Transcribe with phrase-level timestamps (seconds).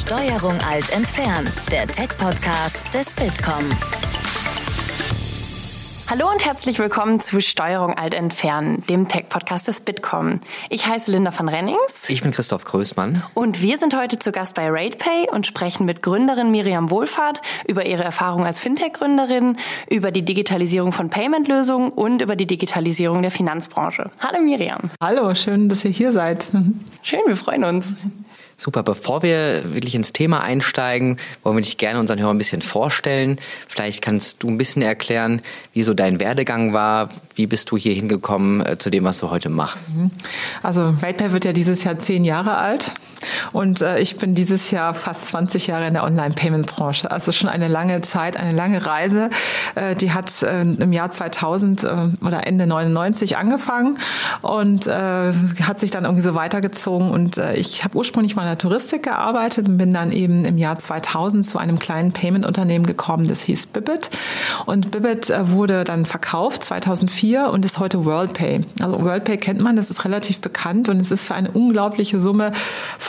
[0.00, 3.62] Steuerung alt entfernen, der Tech-Podcast des Bitkom.
[6.08, 10.40] Hallo und herzlich willkommen zu Steuerung alt entfernen, dem Tech-Podcast des Bitkom.
[10.70, 12.08] Ich heiße Linda van Rennings.
[12.08, 13.22] Ich bin Christoph Größmann.
[13.34, 17.84] Und wir sind heute zu Gast bei RatePay und sprechen mit Gründerin Miriam Wohlfahrt über
[17.84, 19.58] ihre Erfahrung als Fintech-Gründerin,
[19.90, 24.10] über die Digitalisierung von Payment-Lösungen und über die Digitalisierung der Finanzbranche.
[24.20, 24.80] Hallo Miriam.
[25.00, 26.46] Hallo, schön, dass ihr hier seid.
[27.02, 27.94] Schön, wir freuen uns.
[28.60, 32.60] Super, bevor wir wirklich ins Thema einsteigen, wollen wir dich gerne unseren Hörern ein bisschen
[32.60, 33.38] vorstellen.
[33.66, 35.40] Vielleicht kannst du ein bisschen erklären,
[35.72, 37.08] wie so dein Werdegang war.
[37.36, 39.96] Wie bist du hier hingekommen äh, zu dem, was du heute machst?
[39.96, 40.10] Mhm.
[40.62, 42.92] Also RatePay wird ja dieses Jahr zehn Jahre alt
[43.52, 47.10] und äh, ich bin dieses Jahr fast 20 Jahre in der Online-Payment-Branche.
[47.10, 49.30] Also schon eine lange Zeit, eine lange Reise.
[49.74, 53.98] Äh, die hat äh, im Jahr 2000 äh, oder Ende 99 angefangen
[54.42, 54.90] und äh,
[55.62, 57.10] hat sich dann irgendwie so weitergezogen.
[57.10, 60.78] Und ich habe ursprünglich mal in der Touristik gearbeitet und bin dann eben im Jahr
[60.78, 64.10] 2000 zu einem kleinen Payment-Unternehmen gekommen, das hieß Bibbit.
[64.66, 68.64] Und Bibbit wurde dann verkauft 2004 und ist heute WorldPay.
[68.80, 72.52] Also WorldPay kennt man, das ist relativ bekannt und es ist für eine unglaubliche Summe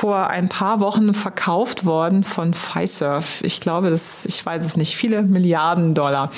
[0.01, 3.39] vor ein paar Wochen verkauft worden von Fiserv.
[3.43, 6.31] Ich glaube, das, ich weiß es nicht, viele Milliarden Dollar.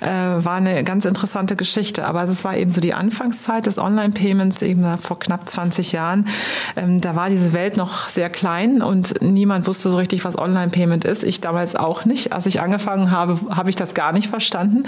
[0.00, 2.06] Äh, war eine ganz interessante Geschichte.
[2.06, 6.28] Aber das war eben so die Anfangszeit des Online-Payments, eben vor knapp 20 Jahren.
[6.76, 11.04] Ähm, da war diese Welt noch sehr klein und niemand wusste so richtig, was Online-Payment
[11.04, 11.22] ist.
[11.22, 12.32] Ich damals auch nicht.
[12.32, 14.84] Als ich angefangen habe, habe ich das gar nicht verstanden.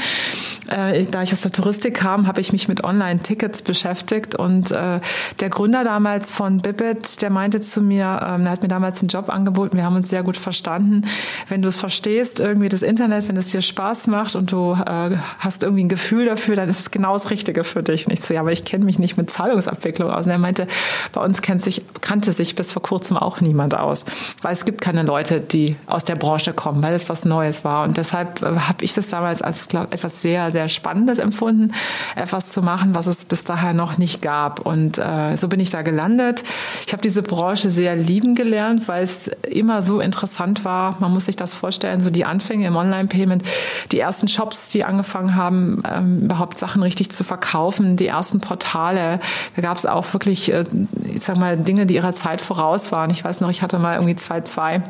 [0.71, 5.01] Äh, da ich aus der Touristik kam, habe ich mich mit Online-Tickets beschäftigt und äh,
[5.41, 9.09] der Gründer damals von Bibbit, der meinte zu mir, ähm, er hat mir damals einen
[9.09, 11.03] Job angeboten, wir haben uns sehr gut verstanden.
[11.49, 15.17] Wenn du es verstehst, irgendwie das Internet, wenn es dir Spaß macht und du äh,
[15.39, 18.07] hast irgendwie ein Gefühl dafür, dann ist es genau das Richtige für dich.
[18.07, 20.27] Und ich so, ja, aber ich kenne mich nicht mit Zahlungsabwicklung aus.
[20.27, 20.67] Und er meinte,
[21.13, 24.05] bei uns kennt sich, kannte sich bis vor kurzem auch niemand aus.
[24.43, 27.85] Weil es gibt keine Leute, die aus der Branche kommen, weil es was Neues war.
[27.85, 31.73] Und deshalb äh, habe ich das damals als glaub, etwas sehr, sehr Spannendes empfunden,
[32.17, 34.61] etwas zu machen, was es bis dahin noch nicht gab.
[34.61, 36.43] Und äh, so bin ich da gelandet.
[36.87, 40.97] Ich habe diese Branche sehr lieben gelernt, weil es immer so interessant war.
[41.01, 43.43] Man muss sich das vorstellen, so die Anfänge im Online-Payment,
[43.91, 49.19] die ersten Shops, die angefangen haben, ähm, überhaupt Sachen richtig zu verkaufen, die ersten Portale.
[49.57, 50.65] Da gab es auch wirklich, äh,
[51.05, 53.11] ich sag mal, Dinge, die ihrer Zeit voraus waren.
[53.11, 54.83] Ich weiß noch, ich hatte mal irgendwie zwei, zwei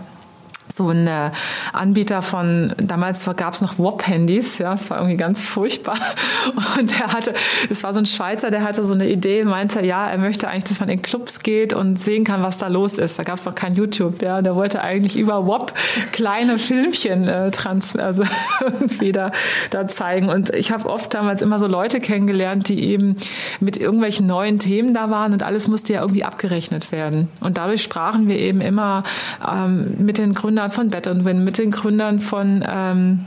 [0.76, 1.30] so ein äh,
[1.72, 5.98] Anbieter von, damals gab es noch WOP-Handys, ja, es war irgendwie ganz furchtbar.
[6.78, 7.34] Und er hatte,
[7.70, 10.64] es war so ein Schweizer, der hatte so eine Idee, meinte, ja, er möchte eigentlich,
[10.64, 13.18] dass man in Clubs geht und sehen kann, was da los ist.
[13.18, 14.42] Da gab es noch kein YouTube, ja.
[14.42, 15.72] Der wollte eigentlich über WOP
[16.12, 18.24] kleine Filmchen äh, trans, also
[18.60, 19.30] irgendwie da,
[19.70, 20.28] da zeigen.
[20.28, 23.16] Und ich habe oft damals immer so Leute kennengelernt, die eben
[23.60, 27.28] mit irgendwelchen neuen Themen da waren und alles musste ja irgendwie abgerechnet werden.
[27.40, 29.04] Und dadurch sprachen wir eben immer
[29.46, 33.24] ähm, mit den Gründern Gründern von Bet Win, mit den Gründern von ähm,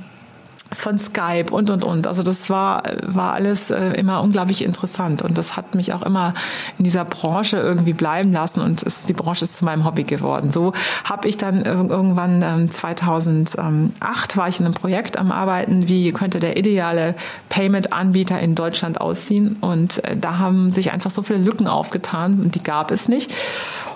[0.71, 2.07] von Skype und und und.
[2.07, 6.33] Also das war war alles äh, immer unglaublich interessant und das hat mich auch immer
[6.77, 10.51] in dieser Branche irgendwie bleiben lassen und ist, die Branche ist zu meinem Hobby geworden.
[10.51, 10.73] So
[11.03, 16.39] habe ich dann irgendwann ähm, 2008 war ich in einem Projekt am arbeiten, wie könnte
[16.39, 17.15] der ideale
[17.49, 22.39] Payment Anbieter in Deutschland aussehen und äh, da haben sich einfach so viele Lücken aufgetan
[22.41, 23.31] und die gab es nicht.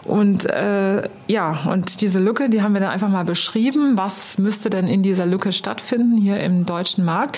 [0.04, 3.98] Und äh, ja, und diese Lücke, die haben wir dann einfach mal beschrieben.
[3.98, 7.38] Was müsste denn in dieser Lücke stattfinden hier im deutschen Markt?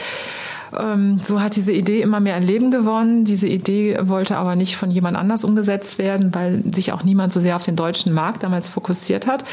[0.79, 3.25] Ähm, so hat diese Idee immer mehr ein Leben gewonnen.
[3.25, 7.39] Diese Idee wollte aber nicht von jemand anders umgesetzt werden, weil sich auch niemand so
[7.39, 9.43] sehr auf den deutschen Markt damals fokussiert hat.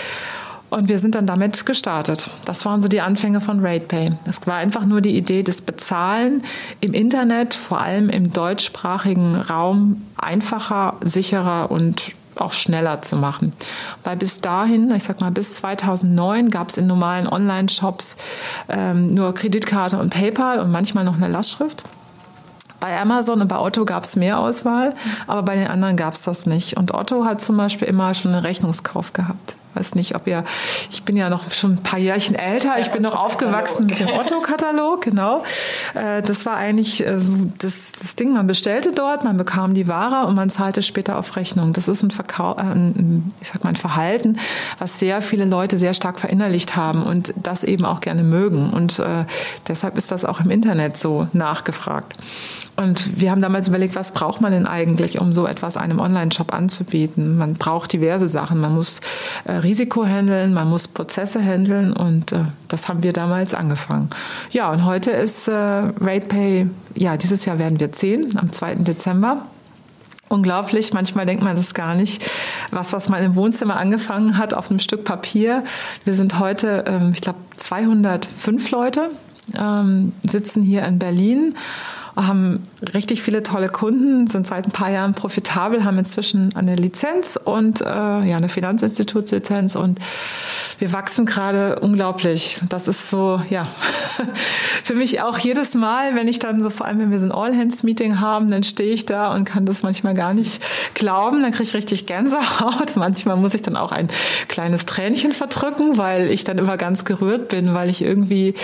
[0.71, 2.31] Und wir sind dann damit gestartet.
[2.45, 4.11] Das waren so die Anfänge von RatePay.
[4.27, 6.43] Es war einfach nur die Idee, das Bezahlen
[6.81, 13.53] im Internet, vor allem im deutschsprachigen Raum, einfacher, sicherer und auch schneller zu machen.
[14.05, 18.17] Weil bis dahin, ich sag mal bis 2009, gab es in normalen Online-Shops
[18.69, 21.85] ähm, nur Kreditkarte und PayPal und manchmal noch eine Lastschrift.
[22.81, 24.95] Bei Amazon und bei Otto gab es mehr Auswahl,
[25.27, 26.77] aber bei den anderen gab es das nicht.
[26.77, 30.45] Und Otto hat zum Beispiel immer schon einen Rechnungskauf gehabt weiß nicht, ob ihr,
[30.91, 34.09] ich bin ja noch schon ein paar Jährchen älter, ich bin noch aufgewachsen mit dem
[34.09, 35.45] Otto-Katalog, genau.
[35.95, 37.17] Äh, das war eigentlich äh,
[37.59, 41.37] das, das Ding, man bestellte dort, man bekam die Ware und man zahlte später auf
[41.37, 41.73] Rechnung.
[41.73, 44.39] Das ist ein, Verkauf, äh, ein, ich sag mal, ein Verhalten,
[44.79, 48.71] was sehr viele Leute sehr stark verinnerlicht haben und das eben auch gerne mögen.
[48.71, 49.03] Und
[49.69, 52.15] deshalb ist das auch im Internet so nachgefragt.
[52.79, 56.55] Und wir haben damals überlegt, was braucht man denn eigentlich, um so etwas einem Online-Shop
[56.55, 57.37] anzubieten?
[57.37, 58.61] Man braucht diverse Sachen.
[58.61, 59.01] Man muss
[59.47, 64.09] äh, Risiko handeln, man muss Prozesse handeln und äh, das haben wir damals angefangen.
[64.51, 68.77] Ja, und heute ist äh, RatePay, ja, dieses Jahr werden wir zehn, am 2.
[68.77, 69.43] Dezember.
[70.31, 70.95] unglaublich.
[70.95, 72.25] Manchmal denkt man das gar nicht.
[72.71, 75.65] Was, was mal im Wohnzimmer angefangen hat auf einem Stück Papier.
[76.05, 79.11] Wir sind heute, ähm, ich glaube, 205 Leute,
[79.59, 81.55] ähm, sitzen hier in Berlin
[82.27, 82.63] haben
[82.95, 87.81] richtig viele tolle Kunden, sind seit ein paar Jahren profitabel, haben inzwischen eine Lizenz und
[87.81, 90.01] äh, ja eine Finanzinstitutslizenz und
[90.79, 92.61] wir wachsen gerade unglaublich.
[92.69, 93.69] Das ist so ja
[94.85, 97.33] für mich auch jedes Mal, wenn ich dann so vor allem wenn wir so ein
[97.33, 100.63] All Hands Meeting haben, dann stehe ich da und kann das manchmal gar nicht
[100.95, 101.43] glauben.
[101.43, 102.97] Dann kriege ich richtig Gänsehaut.
[102.97, 104.09] Manchmal muss ich dann auch ein
[104.49, 108.55] kleines Tränchen verdrücken, weil ich dann immer ganz gerührt bin, weil ich irgendwie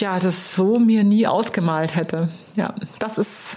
[0.00, 2.28] ja, das so mir nie ausgemalt hätte.
[2.58, 3.56] Ja, das ist,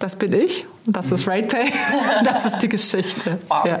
[0.00, 1.70] das bin ich und das ist RatePay.
[2.24, 3.38] das ist die Geschichte.
[3.46, 3.64] Wow.
[3.64, 3.78] Ja.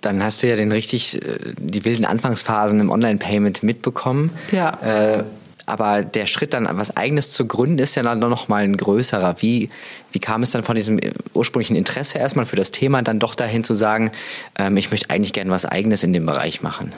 [0.00, 4.30] Dann hast du ja den richtig, äh, die wilden Anfangsphasen im Online-Payment mitbekommen.
[4.52, 4.78] Ja.
[4.82, 5.24] Äh,
[5.66, 9.36] aber der Schritt dann was Eigenes zu gründen ist ja dann noch mal ein größerer.
[9.40, 9.68] Wie,
[10.12, 10.98] wie kam es dann von diesem
[11.34, 14.12] ursprünglichen Interesse erstmal für das Thema dann doch dahin zu sagen,
[14.58, 16.94] ähm, ich möchte eigentlich gerne was Eigenes in dem Bereich machen?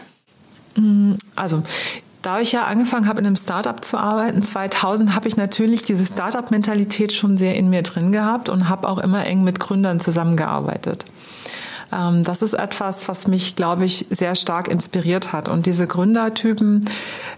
[0.76, 1.64] Mm, also
[2.24, 6.06] da ich ja angefangen habe, in einem Startup zu arbeiten, 2000, habe ich natürlich diese
[6.06, 11.04] Startup-Mentalität schon sehr in mir drin gehabt und habe auch immer eng mit Gründern zusammengearbeitet.
[11.92, 15.48] Ähm, das ist etwas, was mich, glaube ich, sehr stark inspiriert hat.
[15.48, 16.86] Und diese Gründertypen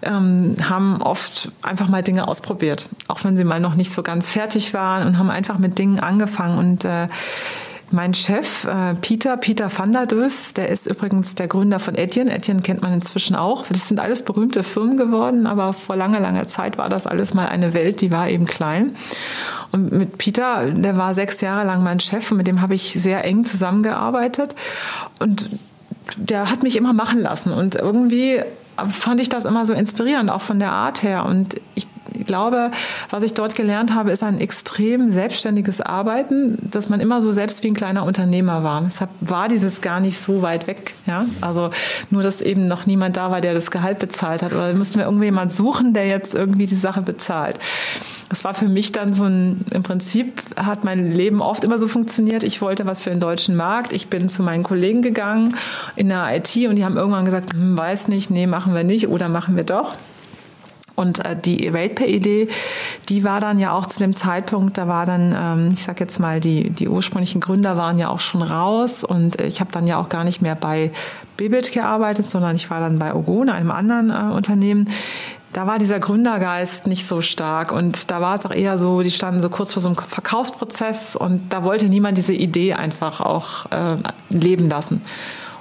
[0.03, 4.29] ähm, haben oft einfach mal Dinge ausprobiert, auch wenn sie mal noch nicht so ganz
[4.29, 6.59] fertig waren und haben einfach mit Dingen angefangen.
[6.59, 7.09] Und äh,
[7.93, 12.35] mein Chef, äh, Peter, Peter van der Dös, der ist übrigens der Gründer von Etienne.
[12.35, 13.65] Etienne kennt man inzwischen auch.
[13.69, 17.47] Das sind alles berühmte Firmen geworden, aber vor langer, langer Zeit war das alles mal
[17.47, 18.97] eine Welt, die war eben klein.
[19.73, 22.93] Und mit Peter, der war sechs Jahre lang mein Chef und mit dem habe ich
[22.93, 24.55] sehr eng zusammengearbeitet.
[25.19, 25.49] Und
[26.17, 27.53] der hat mich immer machen lassen.
[27.53, 28.41] Und irgendwie
[28.89, 31.25] fand ich das immer so inspirierend, auch von der Art her.
[31.25, 31.87] Und ich
[32.25, 32.71] glaube,
[33.11, 37.63] was ich dort gelernt habe, ist ein extrem selbstständiges Arbeiten, dass man immer so selbst
[37.63, 38.83] wie ein kleiner Unternehmer war.
[38.83, 40.95] Deshalb war dieses gar nicht so weit weg.
[41.07, 41.25] Ja?
[41.41, 41.71] Also
[42.11, 44.53] nur, dass eben noch niemand da war, der das Gehalt bezahlt hat.
[44.53, 47.59] Oder mussten wir irgendwie jemand suchen, der jetzt irgendwie die Sache bezahlt.
[48.29, 51.87] Das war für mich dann so ein, im Prinzip hat mein Leben oft immer so
[51.87, 52.43] funktioniert.
[52.43, 53.93] Ich wollte was für den deutschen Markt.
[53.93, 55.57] Ich bin zu meinen Kollegen gegangen
[55.95, 59.09] in der IT und die haben irgendwann gesagt, hm, weiß nicht, nee, machen wir nicht
[59.09, 59.95] oder machen wir doch.
[60.97, 62.49] Und äh, die RatePay-Idee,
[63.09, 66.19] die war dann ja auch zu dem Zeitpunkt, da war dann, ähm, ich sag jetzt
[66.19, 69.99] mal, die, die ursprünglichen Gründer waren ja auch schon raus und ich habe dann ja
[69.99, 70.91] auch gar nicht mehr bei
[71.37, 74.89] Bibit gearbeitet, sondern ich war dann bei Ogone, einem anderen äh, Unternehmen.
[75.53, 79.11] Da war dieser Gründergeist nicht so stark und da war es auch eher so, die
[79.11, 83.67] standen so kurz vor so einem Verkaufsprozess und da wollte niemand diese Idee einfach auch
[83.71, 83.97] äh,
[84.31, 85.03] leben lassen.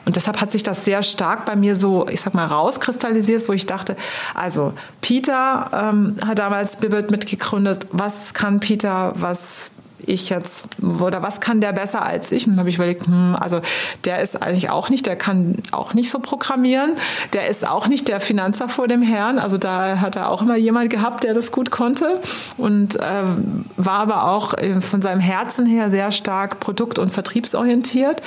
[0.05, 3.53] Und deshalb hat sich das sehr stark bei mir so, ich sag mal, rauskristallisiert, wo
[3.53, 3.95] ich dachte,
[4.35, 7.87] also Peter ähm, hat damals Bibit mitgegründet.
[7.91, 9.71] Was kann Peter, was
[10.07, 12.45] ich jetzt, oder was kann der besser als ich?
[12.45, 13.61] Und dann habe ich überlegt, hm, also
[14.05, 16.91] der ist eigentlich auch nicht, der kann auch nicht so programmieren,
[17.33, 20.55] der ist auch nicht der Finanzer vor dem Herrn, also da hat er auch immer
[20.55, 22.19] jemand gehabt, der das gut konnte
[22.57, 28.21] und ähm, war aber auch äh, von seinem Herzen her sehr stark produkt- und vertriebsorientiert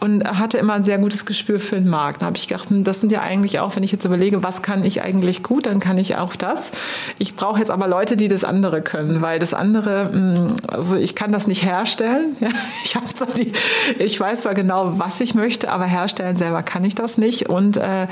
[0.00, 2.22] und hatte immer ein sehr gutes Gespür für den Markt.
[2.22, 4.62] Da habe ich gedacht, hm, das sind ja eigentlich auch, wenn ich jetzt überlege, was
[4.62, 6.70] kann ich eigentlich gut, dann kann ich auch das.
[7.18, 11.15] Ich brauche jetzt aber Leute, die das andere können, weil das andere, hm, also ich
[11.16, 12.36] kann das nicht herstellen.
[12.40, 12.50] Ja,
[12.84, 13.52] ich so die,
[13.98, 17.48] ich weiß zwar genau, was ich möchte, aber herstellen selber kann ich das nicht.
[17.48, 18.06] Und äh,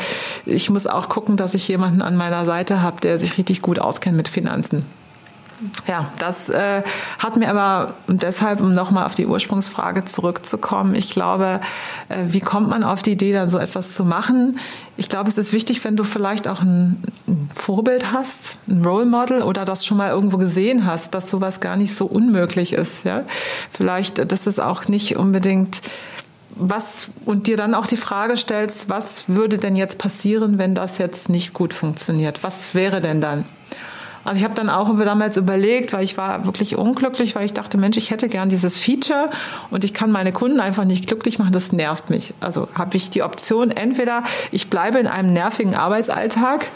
[0.47, 3.79] ich muss auch gucken, dass ich jemanden an meiner Seite habe, der sich richtig gut
[3.79, 4.85] auskennt mit Finanzen.
[5.87, 6.83] Ja, das äh,
[7.19, 11.61] hat mir aber deshalb, um nochmal auf die Ursprungsfrage zurückzukommen, ich glaube,
[12.09, 14.59] äh, wie kommt man auf die Idee, dann so etwas zu machen?
[14.97, 19.07] Ich glaube, es ist wichtig, wenn du vielleicht auch ein, ein Vorbild hast, ein Role
[19.07, 23.05] Model oder das schon mal irgendwo gesehen hast, dass sowas gar nicht so unmöglich ist.
[23.05, 23.23] Ja?
[23.71, 25.81] Vielleicht, dass es auch nicht unbedingt
[26.57, 30.99] was und dir dann auch die Frage stellst, was würde denn jetzt passieren, wenn das
[30.99, 32.43] jetzt nicht gut funktioniert?
[32.43, 33.45] Was wäre denn dann?
[34.25, 37.77] Also ich habe dann auch damals überlegt, weil ich war wirklich unglücklich, weil ich dachte,
[37.77, 39.31] Mensch, ich hätte gern dieses Feature
[39.71, 42.33] und ich kann meine Kunden einfach nicht glücklich machen, das nervt mich.
[42.41, 46.67] Also habe ich die Option, entweder ich bleibe in einem nervigen Arbeitsalltag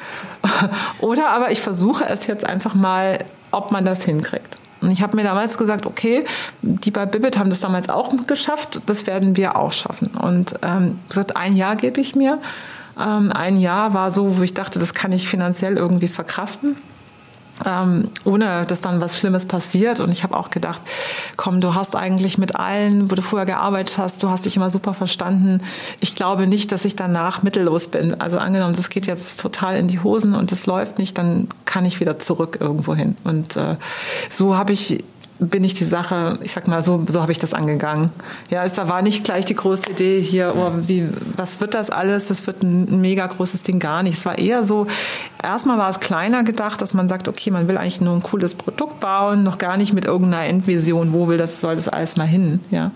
[1.00, 3.18] oder aber ich versuche es jetzt einfach mal,
[3.50, 4.56] ob man das hinkriegt.
[4.80, 6.24] Und ich habe mir damals gesagt, okay,
[6.62, 10.08] die bei Bibit haben das damals auch geschafft, das werden wir auch schaffen.
[10.08, 12.38] Und ähm, gesagt, ein Jahr gebe ich mir.
[13.00, 16.76] Ähm, ein Jahr war so, wo ich dachte, das kann ich finanziell irgendwie verkraften
[17.64, 20.00] ähm, ohne dass dann was Schlimmes passiert.
[20.00, 20.82] Und ich habe auch gedacht,
[21.36, 24.70] komm, du hast eigentlich mit allen, wo du vorher gearbeitet hast, du hast dich immer
[24.70, 25.60] super verstanden.
[26.00, 28.20] Ich glaube nicht, dass ich danach mittellos bin.
[28.20, 31.84] Also angenommen, das geht jetzt total in die Hosen und es läuft nicht, dann kann
[31.84, 33.16] ich wieder zurück irgendwo hin.
[33.24, 33.76] Und äh,
[34.30, 35.04] so habe ich
[35.38, 38.10] bin ich die Sache, ich sag mal so, so habe ich das angegangen.
[38.50, 41.90] Ja, es da war nicht gleich die große Idee hier, oh, wie, was wird das
[41.90, 42.28] alles?
[42.28, 44.18] Das wird ein mega großes Ding gar nicht.
[44.18, 44.86] Es war eher so,
[45.42, 48.54] erstmal war es kleiner gedacht, dass man sagt, okay, man will eigentlich nur ein cooles
[48.54, 52.26] Produkt bauen, noch gar nicht mit irgendeiner Endvision, wo will das, soll das alles mal
[52.26, 52.90] hin, ja.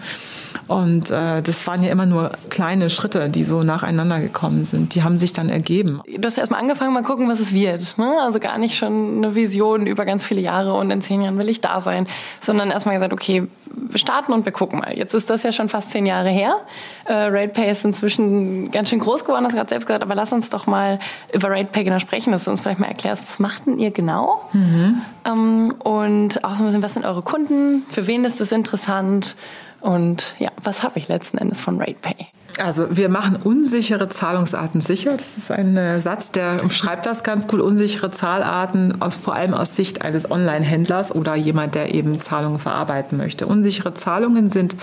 [0.69, 4.95] Und äh, das waren ja immer nur kleine Schritte, die so nacheinander gekommen sind.
[4.95, 6.01] Die haben sich dann ergeben.
[6.07, 7.99] Du hast erstmal angefangen, mal gucken, was es wird.
[7.99, 8.15] Ne?
[8.23, 11.49] Also gar nicht schon eine Vision über ganz viele Jahre und in zehn Jahren will
[11.49, 12.07] ich da sein,
[12.41, 14.97] sondern erstmal gesagt, okay, wir starten und wir gucken mal.
[14.97, 16.57] Jetzt ist das ja schon fast zehn Jahre her.
[17.05, 20.33] Äh, RatePay ist inzwischen ganz schön groß geworden, hast du gerade selbst gesagt, aber lass
[20.33, 20.99] uns doch mal
[21.33, 24.49] über RatePay genau sprechen, dass du uns vielleicht mal erklärst, was macht denn ihr genau?
[24.53, 25.03] Mhm.
[25.25, 27.85] Ähm, und auch so ein bisschen, was sind eure Kunden?
[27.91, 29.37] Für wen ist das interessant?
[29.83, 32.29] Und ja, was habe ich letzten Endes von RatePay?
[32.59, 35.17] Also wir machen unsichere Zahlungsarten sicher.
[35.17, 37.61] Das ist ein äh, Satz, der umschreibt das ganz gut.
[37.61, 43.17] Unsichere Zahlarten, aus, vor allem aus Sicht eines Online-Händlers oder jemand, der eben Zahlungen verarbeiten
[43.19, 43.47] möchte.
[43.47, 44.77] Unsichere Zahlungen sind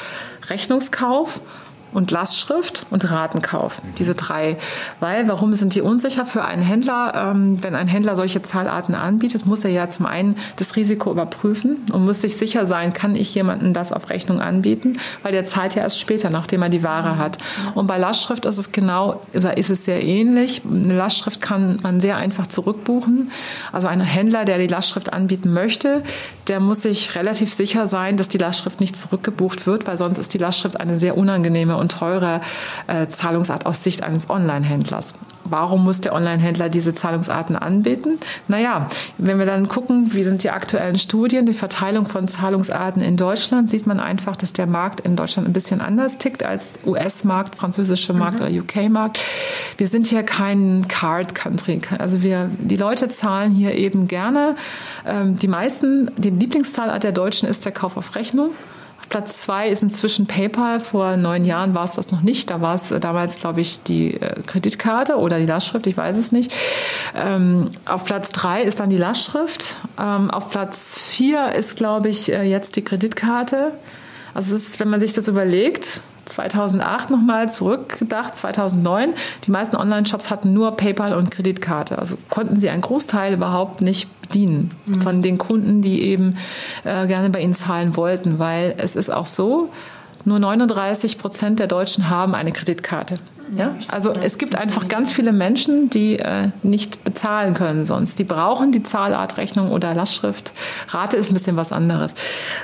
[0.49, 1.41] Rechnungskauf,
[1.93, 3.81] und Lastschrift und Ratenkauf.
[3.97, 4.57] Diese drei.
[4.99, 7.13] Weil, warum sind die unsicher für einen Händler?
[7.15, 11.77] Ähm, wenn ein Händler solche Zahlarten anbietet, muss er ja zum einen das Risiko überprüfen
[11.91, 14.97] und muss sich sicher sein, kann ich jemanden das auf Rechnung anbieten?
[15.23, 17.37] Weil der zahlt ja erst später, nachdem er die Ware hat.
[17.75, 20.61] Und bei Lastschrift ist es genau, da ist es sehr ähnlich.
[20.69, 23.31] Eine Lastschrift kann man sehr einfach zurückbuchen.
[23.71, 26.03] Also ein Händler, der die Lastschrift anbieten möchte,
[26.47, 30.33] der muss sich relativ sicher sein, dass die Lastschrift nicht zurückgebucht wird, weil sonst ist
[30.33, 32.41] die Lastschrift eine sehr unangenehme und teure
[32.87, 35.13] äh, Zahlungsart aus Sicht eines Online-Händlers.
[35.45, 38.19] Warum muss der Online-Händler diese Zahlungsarten anbieten?
[38.47, 43.17] Naja, wenn wir dann gucken, wie sind die aktuellen Studien, die Verteilung von Zahlungsarten in
[43.17, 47.55] Deutschland, sieht man einfach, dass der Markt in Deutschland ein bisschen anders tickt als US-Markt,
[47.55, 48.45] französischer Markt mhm.
[48.45, 49.19] oder UK-Markt.
[49.77, 51.81] Wir sind hier kein Card-Country.
[51.97, 54.55] Also wir, die Leute zahlen hier eben gerne.
[55.07, 58.51] Ähm, die meisten, die Lieblingszahlart der Deutschen ist der Kauf auf Rechnung.
[59.09, 60.79] Platz zwei ist inzwischen PayPal.
[60.79, 62.49] Vor neun Jahren war es das noch nicht.
[62.49, 66.17] Da war es äh, damals, glaube ich, die äh, Kreditkarte oder die Lastschrift, ich weiß
[66.17, 66.53] es nicht.
[67.15, 69.77] Ähm, auf Platz drei ist dann die Lastschrift.
[69.99, 73.73] Ähm, auf Platz vier ist, glaube ich, äh, jetzt die Kreditkarte.
[74.33, 79.13] Also ist, wenn man sich das überlegt, 2008 nochmal zurückgedacht, 2009,
[79.45, 81.99] die meisten Online-Shops hatten nur PayPal und Kreditkarte.
[81.99, 85.01] Also konnten sie einen Großteil überhaupt nicht bedienen mhm.
[85.01, 86.37] von den Kunden, die eben
[86.83, 89.69] äh, gerne bei ihnen zahlen wollten, weil es ist auch so,
[90.25, 93.19] nur 39 Prozent der Deutschen haben eine Kreditkarte.
[93.55, 93.75] Ja?
[93.87, 98.19] Also es gibt einfach ganz viele Menschen, die äh, nicht bezahlen können sonst.
[98.19, 100.53] Die brauchen die Zahlartrechnung oder Lastschrift.
[100.89, 102.13] Rate ist ein bisschen was anderes.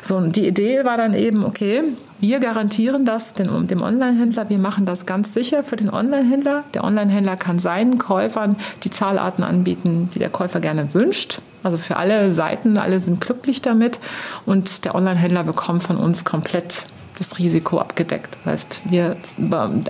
[0.01, 1.83] So, die Idee war dann eben, okay,
[2.19, 6.63] wir garantieren das dem, dem Online-Händler, wir machen das ganz sicher für den Online-Händler.
[6.73, 11.39] Der Online-Händler kann seinen Käufern die Zahlarten anbieten, die der Käufer gerne wünscht.
[11.63, 13.99] Also für alle Seiten, alle sind glücklich damit
[14.45, 16.85] und der Online-Händler bekommt von uns komplett
[17.17, 18.37] das Risiko abgedeckt.
[18.43, 19.15] Das heißt, wir,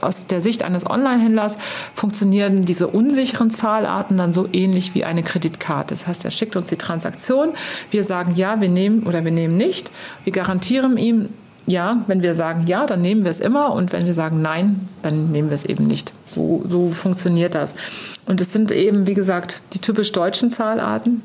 [0.01, 1.57] aus der Sicht eines Online-Händlers
[1.93, 5.93] funktionieren diese unsicheren Zahlarten dann so ähnlich wie eine Kreditkarte.
[5.93, 7.49] Das heißt, er schickt uns die Transaktion,
[7.91, 9.91] wir sagen ja, wir nehmen oder wir nehmen nicht.
[10.23, 11.29] Wir garantieren ihm
[11.67, 14.87] ja, wenn wir sagen ja, dann nehmen wir es immer und wenn wir sagen nein,
[15.01, 16.13] dann nehmen wir es eben nicht.
[16.29, 17.75] So, so funktioniert das.
[18.25, 21.23] Und es sind eben, wie gesagt, die typisch deutschen Zahlarten.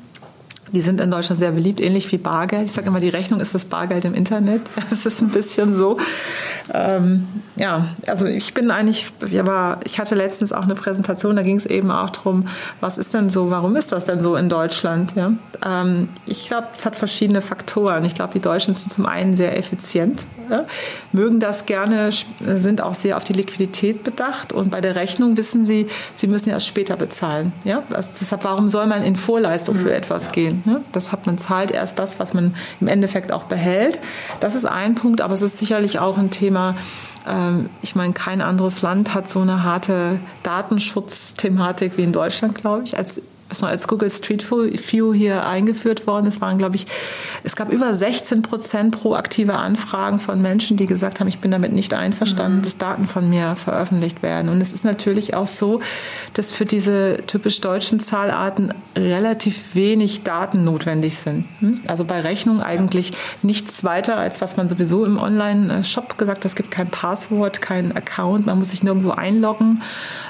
[0.73, 2.67] Die sind in Deutschland sehr beliebt, ähnlich wie Bargeld.
[2.67, 4.63] Ich sage immer, die Rechnung ist das Bargeld im Internet.
[4.91, 5.99] Es ist ein bisschen so.
[6.73, 11.57] Ähm, ja, also ich bin eigentlich, aber ich hatte letztens auch eine Präsentation, da ging
[11.57, 12.47] es eben auch darum,
[12.81, 15.15] was ist denn so, warum ist das denn so in Deutschland?
[15.17, 15.33] Ja?
[15.65, 18.05] Ähm, ich glaube, es hat verschiedene Faktoren.
[18.05, 20.65] Ich glaube, die Deutschen sind zum einen sehr effizient, ja?
[21.13, 22.11] mögen das gerne,
[22.41, 26.51] sind auch sehr auf die Liquidität bedacht und bei der Rechnung wissen sie, sie müssen
[26.51, 27.53] erst später bezahlen.
[27.65, 27.83] Ja?
[27.93, 30.60] Also deshalb, warum soll man in Vorleistung für etwas gehen?
[30.65, 30.83] Ne?
[30.93, 33.99] Das hat man zahlt erst das, was man im Endeffekt auch behält.
[34.41, 36.75] Das ist ein Punkt, aber es ist sicherlich auch ein Thema,
[37.29, 42.85] ähm, ich meine, kein anderes Land hat so eine harte Datenschutzthematik wie in Deutschland, glaube
[42.85, 42.97] ich.
[42.97, 43.21] Als
[43.59, 46.87] noch als Google Street View hier eingeführt worden ist, waren, glaube ich,
[47.43, 51.73] es gab über 16 Prozent proaktive Anfragen von Menschen, die gesagt haben, ich bin damit
[51.73, 52.63] nicht einverstanden, mhm.
[52.63, 54.49] dass Daten von mir veröffentlicht werden.
[54.49, 55.81] Und es ist natürlich auch so,
[56.35, 61.47] dass für diese typisch deutschen Zahlarten relativ wenig Daten notwendig sind.
[61.61, 61.81] Hm?
[61.87, 66.45] Also bei Rechnung eigentlich nichts weiter, als was man sowieso im Online-Shop gesagt hat.
[66.45, 69.83] Es gibt kein Passwort, kein Account, man muss sich nirgendwo einloggen.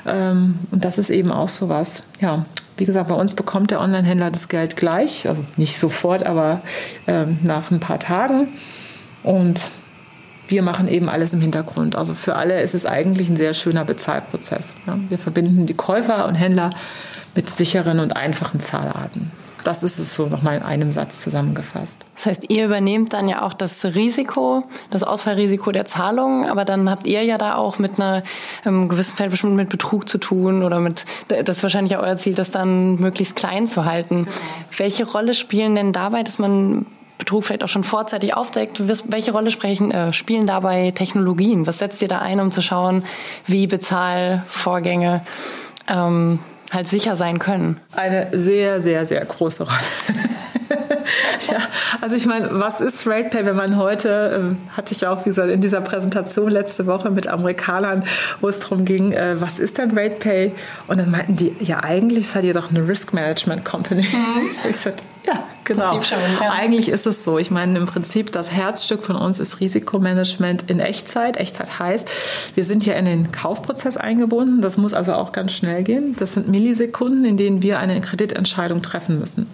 [0.06, 2.04] Ähm, und das ist eben auch so was.
[2.20, 2.44] Ja,
[2.80, 6.62] wie gesagt, bei uns bekommt der Online-Händler das Geld gleich, also nicht sofort, aber
[7.06, 8.48] ähm, nach ein paar Tagen.
[9.22, 9.68] Und
[10.48, 11.94] wir machen eben alles im Hintergrund.
[11.94, 14.74] Also für alle ist es eigentlich ein sehr schöner Bezahlprozess.
[14.86, 14.98] Ja.
[15.10, 16.70] Wir verbinden die Käufer und Händler
[17.34, 19.30] mit sicheren und einfachen Zahlarten.
[19.64, 22.04] Das ist es so nochmal in einem Satz zusammengefasst.
[22.14, 26.90] Das heißt, ihr übernehmt dann ja auch das Risiko, das Ausfallrisiko der Zahlungen, aber dann
[26.90, 28.22] habt ihr ja da auch mit einer
[28.64, 32.16] ähm, gewissen Feld bestimmt mit Betrug zu tun oder mit, das ist wahrscheinlich auch euer
[32.16, 34.24] Ziel, das dann möglichst klein zu halten.
[34.24, 34.36] Genau.
[34.76, 36.86] Welche Rolle spielen denn dabei, dass man
[37.20, 38.88] Betrug vielleicht auch schon vorzeitig aufdeckt.
[38.88, 41.66] Welche Rolle sprechen, äh, spielen dabei Technologien?
[41.66, 43.04] Was setzt ihr da ein, um zu schauen,
[43.46, 45.22] wie Bezahlvorgänge
[45.86, 47.80] ähm, halt sicher sein können?
[47.94, 49.78] Eine sehr, sehr, sehr große Rolle.
[51.50, 51.58] ja,
[52.00, 55.50] also ich meine, was ist RatePay, wenn man heute, äh, hatte ich auch wie gesagt,
[55.50, 58.04] in dieser Präsentation letzte Woche mit Amerikanern,
[58.40, 60.52] wo es darum ging, äh, was ist denn RatePay?
[60.86, 64.02] Und dann meinten die, ja eigentlich seid ihr doch eine Risk Management Company.
[64.02, 64.50] Mhm.
[64.70, 66.00] ich sagte, ja, genau.
[66.02, 66.52] Schon, ja.
[66.52, 67.38] Eigentlich ist es so.
[67.38, 71.36] Ich meine, im Prinzip, das Herzstück von uns ist Risikomanagement in Echtzeit.
[71.38, 72.08] Echtzeit heißt,
[72.54, 74.60] wir sind ja in den Kaufprozess eingebunden.
[74.62, 76.16] Das muss also auch ganz schnell gehen.
[76.18, 79.46] Das sind Millisekunden, in denen wir eine Kreditentscheidung treffen müssen.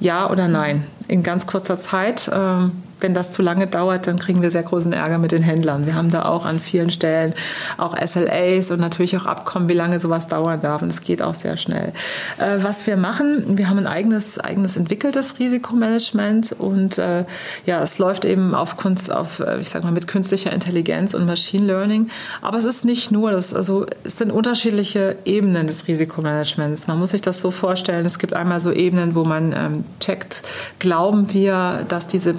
[0.00, 0.86] Ja oder nein.
[1.08, 2.30] In ganz kurzer Zeit.
[2.32, 2.72] Ähm,
[3.04, 5.84] wenn das zu lange dauert, dann kriegen wir sehr großen Ärger mit den Händlern.
[5.84, 7.34] Wir haben da auch an vielen Stellen
[7.76, 10.80] auch SLAs und natürlich auch Abkommen, wie lange sowas dauern darf.
[10.80, 11.92] Und es geht auch sehr schnell.
[12.38, 17.26] Äh, was wir machen, wir haben ein eigenes, eigenes entwickeltes Risikomanagement und äh,
[17.66, 21.26] ja, es läuft eben auf Kunst, auf, äh, ich sag mal, mit künstlicher Intelligenz und
[21.26, 22.08] Machine Learning.
[22.40, 26.86] Aber es ist nicht nur das, also es sind unterschiedliche Ebenen des Risikomanagements.
[26.86, 30.42] Man muss sich das so vorstellen, es gibt einmal so Ebenen, wo man ähm, checkt,
[30.78, 32.36] glauben wir, dass diese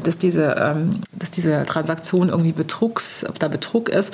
[0.00, 4.12] dass diese, ähm, dass diese Transaktion irgendwie Betrugs, ob da Betrug ist.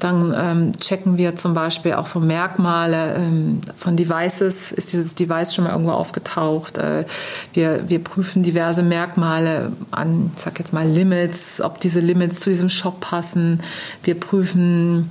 [0.00, 4.72] Dann ähm, checken wir zum Beispiel auch so Merkmale ähm, von Devices.
[4.72, 6.78] Ist dieses Device schon mal irgendwo aufgetaucht?
[6.78, 7.04] Äh,
[7.54, 12.50] wir, wir prüfen diverse Merkmale an, ich sag jetzt mal Limits, ob diese Limits zu
[12.50, 13.60] diesem Shop passen.
[14.02, 15.10] Wir prüfen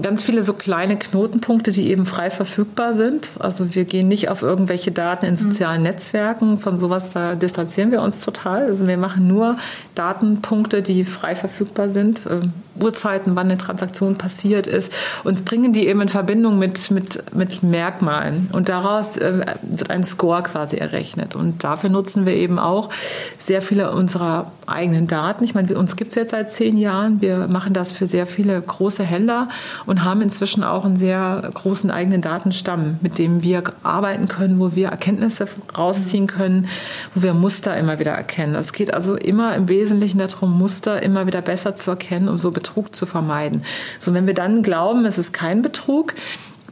[0.00, 3.28] ganz viele so kleine Knotenpunkte, die eben frei verfügbar sind.
[3.38, 5.88] Also wir gehen nicht auf irgendwelche Daten in sozialen mhm.
[5.88, 6.58] Netzwerken.
[6.58, 8.64] Von sowas da distanzieren wir uns total.
[8.64, 9.56] Also wir machen nur
[9.94, 14.92] Datenpunkte, die frei verfügbar sind, ähm, Uhrzeiten, wann eine Transaktion passiert ist
[15.24, 18.48] und bringen die eben in Verbindung mit, mit, mit Merkmalen.
[18.52, 21.34] Und daraus äh, wird ein Score quasi errechnet.
[21.34, 22.90] Und dafür nutzen wir eben auch
[23.38, 25.44] sehr viele unserer eigenen Daten.
[25.44, 27.20] Ich meine, uns gibt es jetzt seit zehn Jahren.
[27.20, 29.48] Wir machen das für sehr viele große Händler
[29.86, 34.74] und haben inzwischen auch einen sehr großen eigenen Datenstamm, mit dem wir arbeiten können, wo
[34.74, 36.68] wir Erkenntnisse rausziehen können,
[37.14, 38.54] wo wir Muster immer wieder erkennen.
[38.54, 42.50] Es geht also immer im Wesentlichen darum, Muster immer wieder besser zu erkennen, um so
[42.64, 43.62] Betrug zu vermeiden.
[43.98, 46.14] So, wenn wir dann glauben, es ist kein Betrug,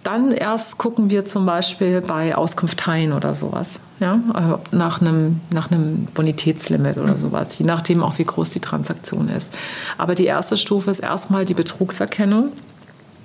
[0.03, 5.71] dann erst gucken wir zum Beispiel bei Auskunfteien oder sowas, ja, äh, nach einem, nach
[5.71, 9.53] einem Bonitätslimit oder sowas, je nachdem auch, wie groß die Transaktion ist.
[9.99, 12.51] Aber die erste Stufe ist erstmal die Betrugserkennung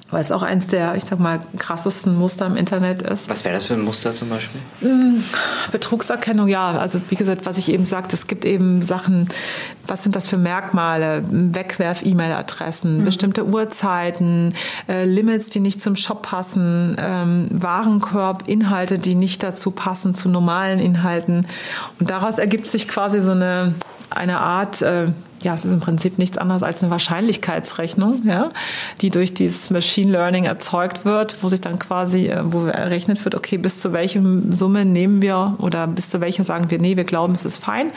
[0.09, 3.29] weil es auch eins der, ich sag mal, krassesten Muster im Internet ist.
[3.29, 4.61] Was wäre das für ein Muster zum Beispiel?
[4.79, 5.21] Hm,
[5.71, 6.71] Betrugserkennung, ja.
[6.71, 9.27] Also wie gesagt, was ich eben sagte, es gibt eben Sachen,
[9.85, 11.23] was sind das für Merkmale?
[11.29, 13.03] Wegwerf-E-Mail-Adressen, mhm.
[13.03, 14.53] bestimmte Uhrzeiten,
[14.87, 20.29] äh, Limits, die nicht zum Shop passen, ähm, Warenkorb, Inhalte, die nicht dazu passen, zu
[20.29, 21.45] normalen Inhalten.
[21.99, 23.73] Und daraus ergibt sich quasi so eine,
[24.09, 25.07] eine Art, äh,
[25.47, 28.51] ja, es ist im Prinzip nichts anderes als eine Wahrscheinlichkeitsrechnung, ja,
[28.99, 33.33] die durch dieses Machine Learning erzeugt wird, wo sich dann quasi, äh, wo errechnet wird,
[33.33, 37.05] okay, bis zu welchem Summe nehmen wir oder bis zu welcher sagen wir, nee, wir
[37.05, 37.91] glauben, es ist fein.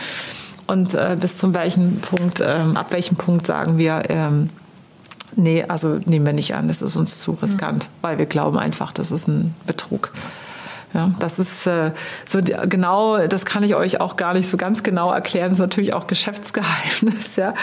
[0.68, 4.50] Und äh, bis zum welchen Punkt, ähm, ab welchem Punkt sagen wir, ähm,
[5.34, 8.02] nee, also nehmen wir nicht an, das ist uns zu riskant, mhm.
[8.02, 9.79] weil wir glauben einfach, das ist ein Betrug.
[10.92, 11.92] Ja, das ist äh,
[12.26, 15.44] so genau, das kann ich euch auch gar nicht so ganz genau erklären.
[15.44, 17.54] Das ist natürlich auch Geschäftsgeheimnis, ja.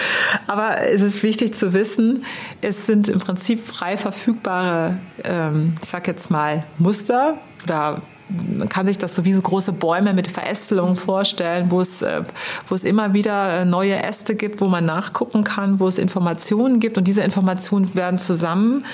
[0.48, 2.24] Aber es ist wichtig zu wissen,
[2.62, 8.86] es sind im Prinzip frei verfügbare, ähm, ich sag jetzt mal Muster oder man kann
[8.86, 12.24] sich das so wie so große Bäume mit Verästelungen vorstellen, wo es, äh,
[12.68, 16.80] wo es immer wieder äh, neue Äste gibt, wo man nachgucken kann, wo es Informationen
[16.80, 18.86] gibt und diese Informationen werden zusammen,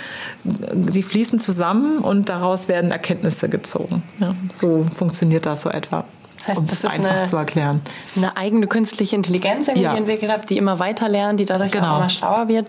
[0.44, 4.04] die fließen zusammen und daraus werden Erkenntnisse gezogen.
[4.20, 6.06] Ja, so funktioniert das so etwa.
[6.38, 7.82] Das heißt, um das ist einfach eine, zu erklären.
[8.18, 9.94] Eine eigene künstliche Intelligenz, die ja.
[9.94, 11.94] ihr entwickelt habt, die immer weiter lernt, die dadurch genau.
[11.94, 12.68] auch immer schlauer wird.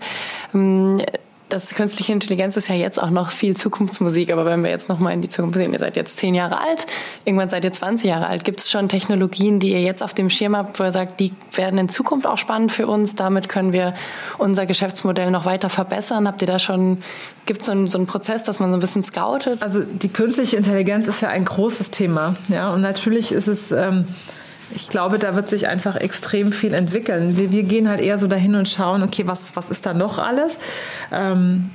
[1.55, 4.99] Das künstliche Intelligenz ist ja jetzt auch noch viel Zukunftsmusik, aber wenn wir jetzt noch
[4.99, 6.85] mal in die Zukunft sehen, ihr seid jetzt zehn Jahre alt,
[7.23, 10.29] irgendwann seid ihr 20 Jahre alt, gibt es schon Technologien, die ihr jetzt auf dem
[10.29, 13.71] Schirm habt, wo ihr sagt, die werden in Zukunft auch spannend für uns, damit können
[13.71, 13.93] wir
[14.37, 16.27] unser Geschäftsmodell noch weiter verbessern?
[16.27, 16.97] Habt ihr da schon,
[17.45, 19.63] gibt es so, einen, so einen Prozess, dass man so ein bisschen scoutet?
[19.63, 23.71] Also die künstliche Intelligenz ist ja ein großes Thema, ja, und natürlich ist es...
[23.71, 24.05] Ähm
[24.75, 27.37] ich glaube, da wird sich einfach extrem viel entwickeln.
[27.37, 30.19] Wir, wir gehen halt eher so dahin und schauen, okay, was, was ist da noch
[30.19, 30.59] alles?
[31.11, 31.69] Ähm,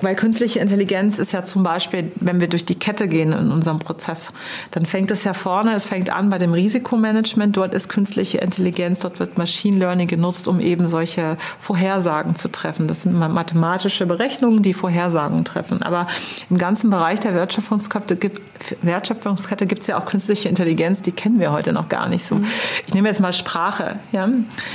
[0.00, 3.78] weil künstliche Intelligenz ist ja zum Beispiel, wenn wir durch die Kette gehen in unserem
[3.78, 4.32] Prozess,
[4.70, 9.00] dann fängt es ja vorne, es fängt an bei dem Risikomanagement, dort ist künstliche Intelligenz,
[9.00, 12.88] dort wird Machine Learning genutzt, um eben solche Vorhersagen zu treffen.
[12.88, 15.82] Das sind mathematische Berechnungen, die Vorhersagen treffen.
[15.82, 16.06] Aber
[16.48, 18.40] im ganzen Bereich der Wertschöpfungskette gibt
[18.82, 22.36] Wertschöpfungskette gibt es ja auch künstliche Intelligenz, die kennen wir heute noch gar nicht so.
[22.36, 22.46] Mhm.
[22.86, 23.96] Ich nehme jetzt mal Sprache.
[24.12, 24.28] Ja?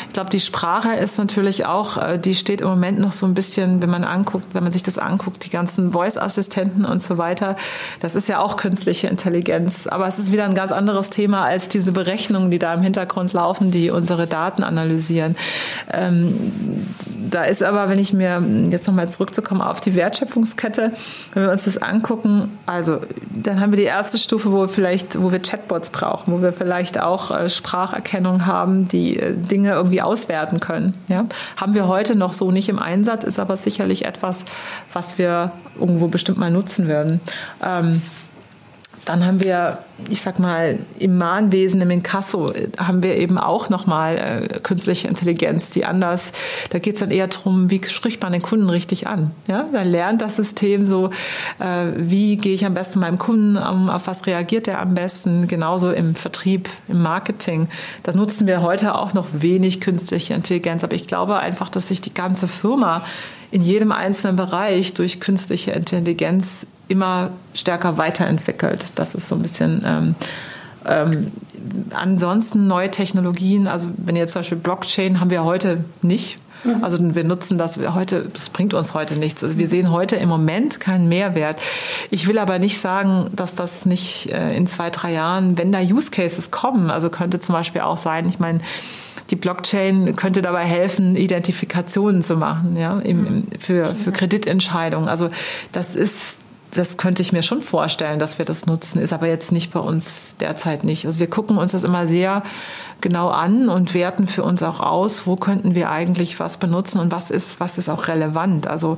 [0.08, 3.34] Ich glaube, die Sprache ist natürlich auch, äh, die steht im Moment noch so ein
[3.34, 7.56] bisschen, wenn man anguckt, wenn man sich das anguckt, die ganzen Voice-Assistenten und so weiter,
[8.02, 9.88] das ist ja auch künstliche Intelligenz.
[9.88, 13.34] Aber es ist wieder ein ganz anderes Thema als diese Berechnungen, die da im Hintergrund
[13.34, 15.36] laufen, die unsere Daten analysieren.
[15.92, 16.34] Ähm,
[17.32, 20.94] da ist aber, wenn ich mir jetzt nochmal zurückzukommen auf die Wertschöpfungskette,
[21.34, 25.22] wenn wir uns das angucken, also dann haben wir die erste Stufe, wo wir vielleicht,
[25.22, 30.02] wo wir Chatbots brauchen, wo wir vielleicht auch äh, Spracherkennung haben, die äh, Dinge irgendwie
[30.02, 30.94] auswerten können.
[31.08, 31.26] Ja?
[31.58, 34.46] Haben wir heute noch so nicht im Einsatz, ist aber sicherlich etwas,
[34.96, 37.20] was wir irgendwo bestimmt mal nutzen werden.
[37.64, 38.02] Ähm,
[39.06, 39.78] dann haben wir,
[40.10, 45.70] ich sag mal, im Mahnwesen, im Inkasso, haben wir eben auch nochmal äh, künstliche Intelligenz,
[45.70, 46.32] die anders,
[46.72, 49.32] da geht es dann eher darum, wie spricht man den Kunden richtig an.
[49.48, 49.66] Ja?
[49.72, 51.12] Da lernt das System so,
[51.60, 55.48] äh, wie gehe ich am besten meinem Kunden um, auf was reagiert er am besten,
[55.48, 57.70] genauso im Vertrieb, im Marketing.
[58.02, 62.02] Das nutzen wir heute auch noch wenig künstliche Intelligenz, aber ich glaube einfach, dass sich
[62.02, 63.06] die ganze Firma
[63.56, 68.84] in jedem einzelnen Bereich durch künstliche Intelligenz immer stärker weiterentwickelt.
[68.96, 69.82] Das ist so ein bisschen.
[69.86, 70.16] Ähm,
[70.86, 71.32] ähm,
[71.94, 76.38] ansonsten neue Technologien, also wenn ihr zum Beispiel Blockchain haben wir heute nicht.
[76.66, 76.84] Mhm.
[76.84, 79.42] Also wir nutzen das heute, das bringt uns heute nichts.
[79.42, 81.58] Also wir sehen heute im Moment keinen Mehrwert.
[82.12, 85.80] Ich will aber nicht sagen, dass das nicht äh, in zwei, drei Jahren, wenn da
[85.80, 88.60] Use Cases kommen, also könnte zum Beispiel auch sein, ich meine,
[89.32, 95.10] die Blockchain könnte dabei helfen, Identifikationen zu machen, ja, im, für, für Kreditentscheidungen.
[95.10, 95.30] Also
[95.72, 96.42] das ist
[96.76, 99.80] das könnte ich mir schon vorstellen, dass wir das nutzen, ist aber jetzt nicht bei
[99.80, 101.06] uns derzeit nicht.
[101.06, 102.44] Also wir gucken uns das immer sehr
[103.00, 107.14] genau an und werten für uns auch aus, wo könnten wir eigentlich was benutzen und
[107.14, 108.68] was ist, was ist auch relevant.
[108.68, 108.98] Also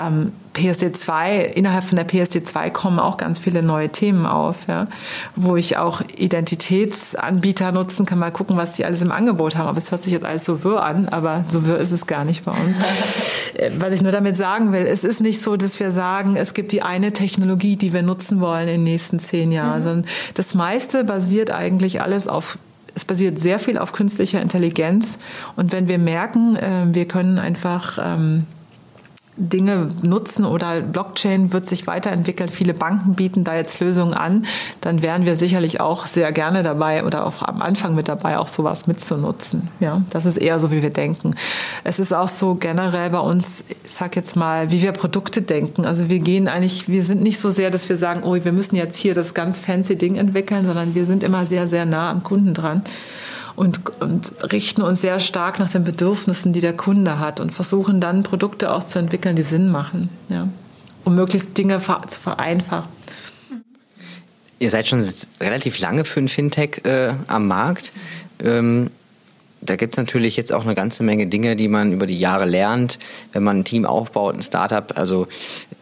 [0.00, 4.88] ähm, PSD2, innerhalb von der PSD2 kommen auch ganz viele neue Themen auf, ja,
[5.36, 9.68] wo ich auch Identitätsanbieter nutzen kann, mal gucken, was die alles im Angebot haben.
[9.68, 12.24] Aber es hört sich jetzt alles so wirr an, aber so wirr ist es gar
[12.24, 12.78] nicht bei uns.
[13.54, 16.54] Äh, was ich nur damit sagen will, es ist nicht so, dass wir sagen, es
[16.54, 19.84] gibt die eine Technologie, die wir nutzen wollen in den nächsten zehn Jahren, mhm.
[19.84, 22.58] sondern das meiste basiert eigentlich alles auf
[22.94, 25.18] es basiert sehr viel auf künstlicher Intelligenz.
[25.56, 28.46] Und wenn wir merken, äh, wir können einfach ähm,
[29.36, 32.50] Dinge nutzen oder Blockchain wird sich weiterentwickeln.
[32.50, 34.44] Viele Banken bieten da jetzt Lösungen an.
[34.80, 38.48] Dann wären wir sicherlich auch sehr gerne dabei oder auch am Anfang mit dabei, auch
[38.48, 39.68] sowas mitzunutzen.
[39.80, 41.34] Ja, das ist eher so, wie wir denken.
[41.84, 45.86] Es ist auch so generell bei uns, ich sag jetzt mal, wie wir Produkte denken.
[45.86, 48.76] Also wir gehen eigentlich, wir sind nicht so sehr, dass wir sagen, oh, wir müssen
[48.76, 52.22] jetzt hier das ganz fancy Ding entwickeln, sondern wir sind immer sehr, sehr nah am
[52.22, 52.82] Kunden dran
[53.56, 58.00] und, und richten uns sehr stark nach den Bedürfnissen, die der Kunde hat und versuchen
[58.00, 60.48] dann Produkte auch zu entwickeln, die Sinn machen, ja,
[61.04, 62.90] um möglichst Dinge zu vereinfachen.
[64.58, 65.02] Ihr seid schon
[65.40, 67.92] relativ lange für ein Fintech äh, am Markt.
[68.42, 68.90] Ähm,
[69.62, 72.46] da gibt es natürlich jetzt auch eine ganze Menge Dinge, die man über die Jahre
[72.46, 72.98] lernt,
[73.32, 74.96] wenn man ein Team aufbaut, ein Startup.
[74.96, 75.28] Also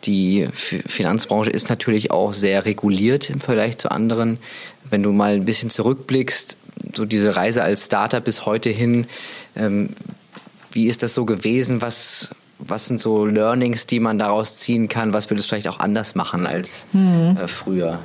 [0.04, 4.38] die Finanzbranche ist natürlich auch sehr reguliert im Vergleich zu anderen.
[4.90, 6.56] Wenn du mal ein bisschen zurückblickst,
[6.94, 9.06] so diese Reise als Startup bis heute hin,
[9.56, 9.90] ähm,
[10.72, 11.80] wie ist das so gewesen?
[11.80, 15.12] Was, was sind so Learnings, die man daraus ziehen kann?
[15.12, 17.36] Was würdest du vielleicht auch anders machen als mhm.
[17.40, 18.00] äh, früher?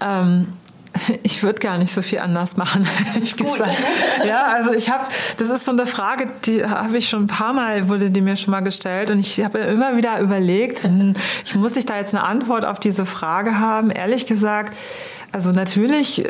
[0.00, 0.46] Ähm
[1.22, 2.86] ich würde gar nicht so viel anders machen,
[3.22, 3.52] ich Gut.
[3.52, 3.76] gesagt.
[4.26, 5.04] Ja, also ich habe,
[5.38, 8.36] das ist so eine Frage, die habe ich schon ein paar Mal, wurde die mir
[8.36, 12.14] schon mal gestellt und ich habe immer wieder überlegt, hm, ich muss ich da jetzt
[12.14, 13.90] eine Antwort auf diese Frage haben.
[13.90, 14.74] Ehrlich gesagt,
[15.34, 16.28] also natürlich, äh,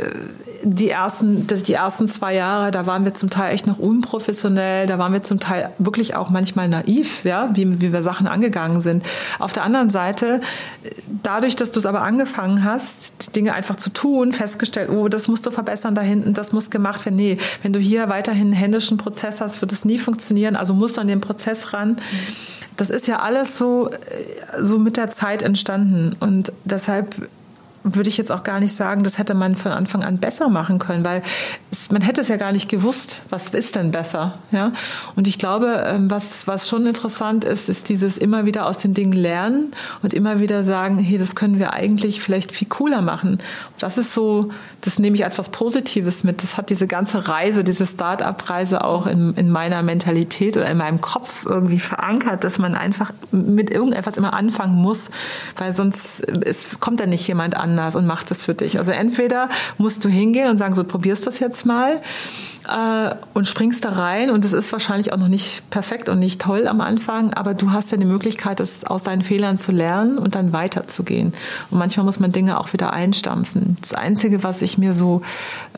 [0.62, 4.99] die ersten, die ersten zwei Jahre, da waren wir zum Teil echt noch unprofessionell, da
[4.99, 9.05] waren wir zum Teil wirklich auch manchmal naiv, ja, wie, wie wir Sachen angegangen sind.
[9.38, 10.40] Auf der anderen Seite,
[11.23, 15.29] dadurch, dass du es aber angefangen hast, die Dinge einfach zu tun, festgestellt, oh, das
[15.29, 17.17] musst du verbessern da hinten, das muss gemacht werden.
[17.17, 20.97] Nee, wenn du hier weiterhin einen händischen Prozess hast, wird es nie funktionieren, also musst
[20.97, 21.97] du an den Prozess ran.
[22.79, 27.14] Das ist ja alles so, äh, so mit der Zeit entstanden und deshalb
[27.85, 30.79] würde ich jetzt auch gar nicht sagen, das hätte man von Anfang an besser machen
[30.79, 31.23] können, weil
[31.70, 34.38] es, man hätte es ja gar nicht gewusst, was ist denn besser.
[34.53, 34.73] Ja?
[35.16, 38.94] Und ich glaube, ähm, was, was schon interessant ist, ist dieses immer wieder aus den
[38.94, 43.38] Dingen lernen und immer wieder sagen, hey, das können wir eigentlich vielleicht viel cooler machen.
[43.79, 44.49] Das ist so,
[44.81, 46.42] das nehme ich als was Positives mit.
[46.42, 51.03] Das hat diese ganze Reise, diese Start-up-Reise auch in, in meiner Mentalität oder in meinem
[51.03, 55.11] Kopf irgendwie verankert, dass man einfach mit irgendetwas immer anfangen muss,
[55.59, 58.79] weil sonst es kommt dann nicht jemand an anders und macht es für dich.
[58.79, 62.01] Also entweder musst du hingehen und sagen, so probierst das jetzt mal
[62.69, 66.41] äh, und springst da rein und es ist wahrscheinlich auch noch nicht perfekt und nicht
[66.41, 70.19] toll am Anfang, aber du hast ja die Möglichkeit, das aus deinen Fehlern zu lernen
[70.19, 71.33] und dann weiterzugehen.
[71.71, 73.77] Und manchmal muss man Dinge auch wieder einstampfen.
[73.81, 75.23] Das Einzige, was ich mir so,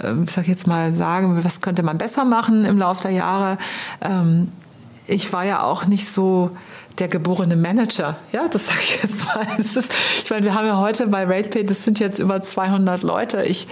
[0.02, 3.58] äh, ich jetzt mal, sage, was könnte man besser machen im Laufe der Jahre,
[4.02, 4.48] ähm,
[5.08, 6.50] ich war ja auch nicht so
[6.98, 8.16] der geborene Manager.
[8.32, 9.46] Ja, das sage ich jetzt mal.
[9.58, 9.92] Ist,
[10.24, 13.42] ich meine, wir haben ja heute bei RatePay, das sind jetzt über 200 Leute.
[13.42, 13.66] Ich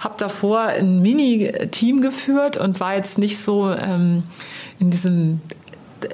[0.00, 4.22] habe davor ein Mini-Team geführt und war jetzt nicht so ähm,
[4.78, 5.40] in diesem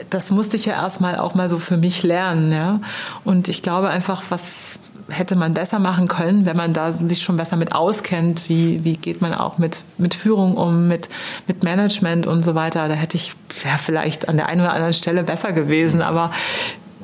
[0.08, 2.80] das musste ich ja erstmal auch mal so für mich lernen, ja.
[3.24, 7.36] Und ich glaube einfach, was hätte man besser machen können, wenn man da sich schon
[7.36, 11.08] besser mit auskennt, wie, wie geht man auch mit, mit Führung um, mit,
[11.46, 12.88] mit Management und so weiter.
[12.88, 16.30] Da hätte ich, vielleicht an der einen oder anderen Stelle besser gewesen, aber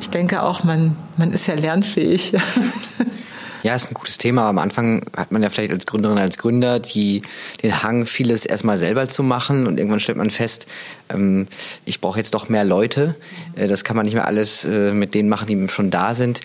[0.01, 2.35] ich denke auch, man, man ist ja lernfähig.
[3.63, 4.49] Ja, ist ein gutes Thema.
[4.49, 7.23] Am Anfang hat man ja vielleicht als Gründerin, als Gründer die,
[7.63, 10.67] den Hang, vieles erstmal selber zu machen und irgendwann stellt man fest,
[11.11, 11.47] ähm,
[11.85, 13.17] ich brauche jetzt doch mehr Leute.
[13.57, 16.41] Äh, das kann man nicht mehr alles äh, mit denen machen, die schon da sind.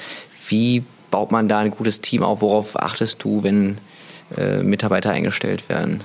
[0.47, 0.83] Wie
[1.15, 2.41] baut man da ein gutes Team auf?
[2.41, 3.77] Worauf achtest du, wenn
[4.37, 6.03] äh, Mitarbeiter eingestellt werden?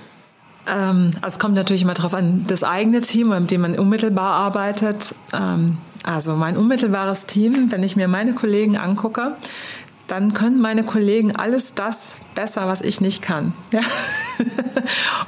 [0.68, 4.34] Ähm, also es kommt natürlich immer darauf an, das eigene Team, mit dem man unmittelbar
[4.34, 5.16] arbeitet.
[5.32, 9.34] Ähm, also mein unmittelbares Team, wenn ich mir meine Kollegen angucke,
[10.06, 13.52] dann können meine Kollegen alles das besser, was ich nicht kann.
[13.72, 13.80] Ja?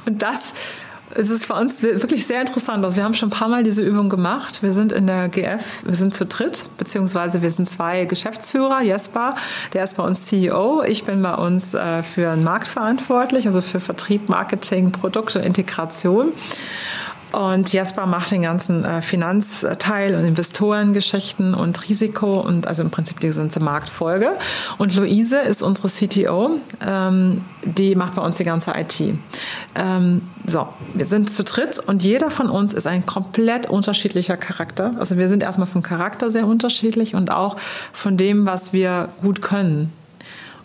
[0.07, 0.53] Und das
[1.15, 2.83] es ist für uns wirklich sehr interessant.
[2.83, 4.63] Also wir haben schon ein paar Mal diese Übung gemacht.
[4.63, 8.81] Wir sind in der GF, wir sind zu dritt, beziehungsweise wir sind zwei Geschäftsführer.
[8.81, 9.35] Jesper,
[9.73, 10.83] der ist bei uns CEO.
[10.83, 16.33] Ich bin bei uns äh, für den Markt verantwortlich, also für Vertrieb, Marketing, Produkte, Integration.
[17.33, 23.19] Und Jasper macht den ganzen äh, Finanzteil und Investorengeschichten und Risiko und also im Prinzip
[23.19, 24.33] die ganze Marktfolge.
[24.77, 29.15] Und Luise ist unsere CTO, ähm, die macht bei uns die ganze IT.
[29.73, 34.93] Ähm, so, wir sind zu dritt und jeder von uns ist ein komplett unterschiedlicher Charakter.
[34.99, 37.55] Also wir sind erstmal vom Charakter sehr unterschiedlich und auch
[37.93, 39.91] von dem, was wir gut können.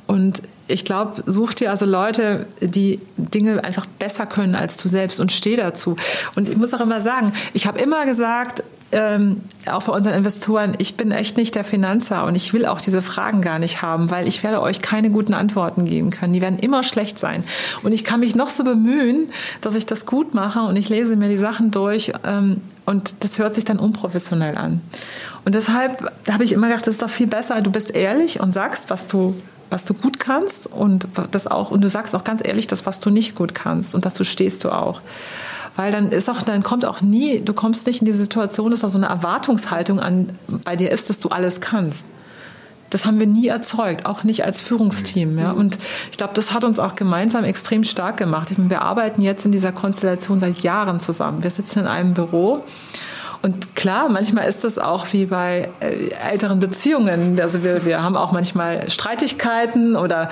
[0.06, 5.18] Und ich glaube, such dir also Leute, die Dinge einfach besser können als du selbst
[5.18, 5.96] und steh dazu.
[6.36, 10.72] Und ich muss auch immer sagen, ich habe immer gesagt, ähm, auch bei unseren Investoren,
[10.78, 14.10] ich bin echt nicht der Finanzer und ich will auch diese Fragen gar nicht haben,
[14.10, 16.32] weil ich werde euch keine guten Antworten geben können.
[16.32, 17.44] Die werden immer schlecht sein.
[17.82, 21.16] Und ich kann mich noch so bemühen, dass ich das gut mache und ich lese
[21.16, 24.80] mir die Sachen durch ähm, und das hört sich dann unprofessionell an.
[25.44, 28.52] Und deshalb habe ich immer gedacht, das ist doch viel besser, du bist ehrlich und
[28.52, 29.34] sagst, was du
[29.70, 33.00] was du gut kannst und das auch und du sagst auch ganz ehrlich das was
[33.00, 35.00] du nicht gut kannst und dazu stehst du auch
[35.76, 38.80] weil dann ist auch dann kommt auch nie du kommst nicht in die Situation dass
[38.80, 40.30] da so eine Erwartungshaltung an
[40.64, 42.04] bei dir ist dass du alles kannst
[42.90, 45.38] das haben wir nie erzeugt, auch nicht als Führungsteam.
[45.38, 45.50] Ja.
[45.52, 45.78] Und
[46.10, 48.50] ich glaube, das hat uns auch gemeinsam extrem stark gemacht.
[48.50, 51.42] Ich meine, wir arbeiten jetzt in dieser Konstellation seit Jahren zusammen.
[51.42, 52.64] Wir sitzen in einem Büro
[53.40, 57.38] und klar, manchmal ist das auch wie bei äh, älteren Beziehungen.
[57.40, 60.28] Also wir, wir haben auch manchmal Streitigkeiten oder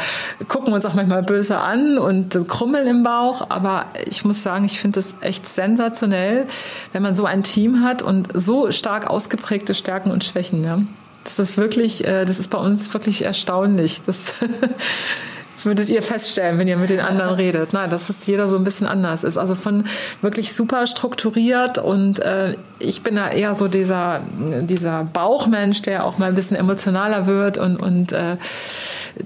[0.48, 3.46] gucken uns auch manchmal böse an und krummeln im Bauch.
[3.48, 6.48] Aber ich muss sagen, ich finde es echt sensationell,
[6.92, 10.64] wenn man so ein Team hat und so stark ausgeprägte Stärken und Schwächen.
[10.64, 10.80] Ja.
[11.22, 14.02] Das ist wirklich, äh, das ist bei uns wirklich erstaunlich.
[14.04, 14.34] Das
[15.66, 17.72] würdet ihr feststellen, wenn ihr mit den anderen redet.
[17.72, 19.36] Nein, dass es jeder so ein bisschen anders ist.
[19.36, 19.84] Also von
[20.22, 24.20] wirklich super strukturiert und äh, ich bin da eher so dieser,
[24.60, 28.36] dieser Bauchmensch, der auch mal ein bisschen emotionaler wird und, und äh,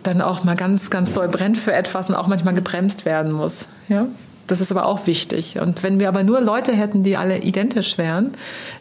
[0.02, 3.66] dann auch mal ganz, ganz doll brennt für etwas und auch manchmal gebremst werden muss.
[3.88, 4.06] Ja?
[4.50, 5.60] Das ist aber auch wichtig.
[5.60, 8.32] Und wenn wir aber nur Leute hätten, die alle identisch wären,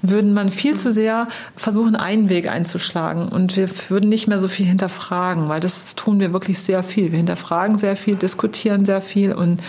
[0.02, 3.28] würden man viel zu sehr versuchen, einen Weg einzuschlagen.
[3.28, 7.12] Und wir würden nicht mehr so viel hinterfragen, weil das tun wir wirklich sehr viel.
[7.12, 9.62] Wir hinterfragen sehr viel, diskutieren sehr viel und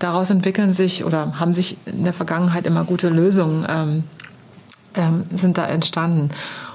[0.00, 4.04] daraus entwickeln sich oder haben sich in der Vergangenheit immer gute Lösungen ähm,
[4.96, 6.30] ähm, sind da entstanden.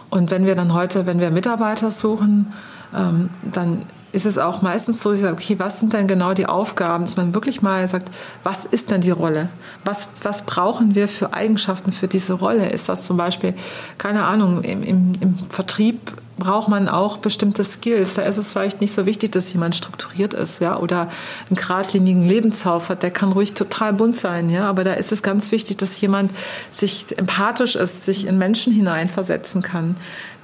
[0.10, 2.54] Und wenn wir dann heute, wenn wir Mitarbeiter suchen,
[2.96, 6.48] ähm, dann ist es auch meistens so, ich sage, okay, was sind denn genau die
[6.48, 8.10] Aufgaben, dass man wirklich mal sagt,
[8.44, 9.50] was ist denn die Rolle?
[9.86, 12.70] Was, was brauchen wir für Eigenschaften für diese Rolle?
[12.70, 13.54] Ist das zum Beispiel,
[13.98, 16.00] keine Ahnung, im, im, im Vertrieb
[16.40, 18.16] braucht man auch bestimmte Skills.
[18.16, 21.10] Da ist es vielleicht nicht so wichtig, dass jemand strukturiert ist, ja, oder
[21.50, 23.04] einen geradlinigen Lebenslauf hat.
[23.04, 26.32] Der kann ruhig total bunt sein, ja, aber da ist es ganz wichtig, dass jemand
[26.72, 29.98] sich empathisch ist, sich in Menschen hineinversetzen kann.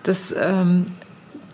[0.04, 0.86] Das ähm,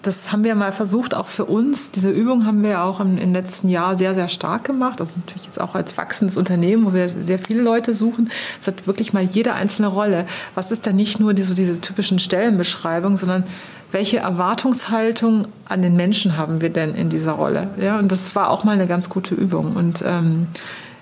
[0.01, 1.91] das haben wir mal versucht, auch für uns.
[1.91, 4.99] Diese Übung haben wir auch im, im, letzten Jahr sehr, sehr stark gemacht.
[4.99, 8.31] Also natürlich jetzt auch als wachsendes Unternehmen, wo wir sehr viele Leute suchen.
[8.59, 10.25] Es hat wirklich mal jede einzelne Rolle.
[10.55, 13.43] Was ist denn nicht nur diese, diese typischen Stellenbeschreibungen, sondern
[13.91, 17.67] welche Erwartungshaltung an den Menschen haben wir denn in dieser Rolle?
[17.79, 19.75] Ja, und das war auch mal eine ganz gute Übung.
[19.75, 20.47] Und ähm,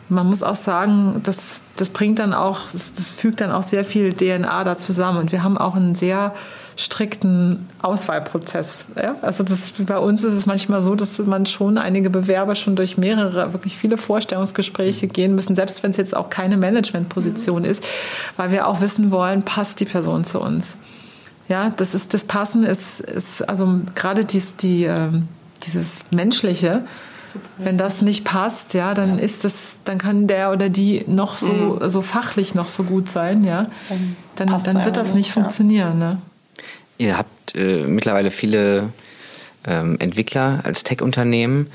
[0.10, 3.86] man muss auch sagen, das, das bringt dann auch, das, das fügt dann auch sehr
[3.86, 5.20] viel DNA da zusammen.
[5.20, 6.34] Und wir haben auch einen sehr
[6.80, 8.86] strikten Auswahlprozess.
[8.96, 9.18] Ja?
[9.22, 12.98] Also das, bei uns ist es manchmal so, dass man schon einige Bewerber schon durch
[12.98, 17.70] mehrere, wirklich viele Vorstellungsgespräche gehen müssen, selbst wenn es jetzt auch keine Managementposition mhm.
[17.70, 17.84] ist,
[18.38, 20.78] weil wir auch wissen wollen, passt die Person zu uns.
[21.50, 25.10] Ja, das ist das Passen ist, ist also gerade dies, die, äh,
[25.64, 26.86] dieses menschliche.
[27.28, 27.46] Super.
[27.58, 29.24] Wenn das nicht passt, ja, dann ja.
[29.26, 31.90] ist das, dann kann der oder die noch so, mhm.
[31.90, 33.68] so fachlich noch so gut sein, ja.
[33.90, 35.34] Dann, dann, dann wird das nicht ja.
[35.34, 36.00] funktionieren.
[36.00, 36.20] Ne?
[37.00, 38.90] Ihr habt äh, mittlerweile viele
[39.66, 41.72] ähm, Entwickler als Tech-Unternehmen.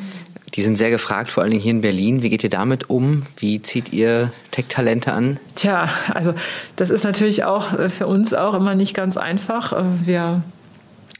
[0.54, 2.22] Die sind sehr gefragt, vor allen Dingen hier in Berlin.
[2.22, 3.24] Wie geht ihr damit um?
[3.38, 5.38] Wie zieht ihr Tech-Talente an?
[5.56, 6.34] Tja, also
[6.76, 9.72] das ist natürlich auch äh, für uns auch immer nicht ganz einfach.
[9.72, 10.42] Äh, wir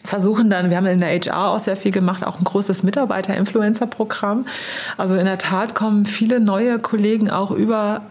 [0.04, 4.46] versuchen dann, wir haben in der HR auch sehr viel gemacht, auch ein großes Mitarbeiter-Influencer-Programm.
[4.98, 8.02] Also in der Tat kommen viele neue Kollegen auch über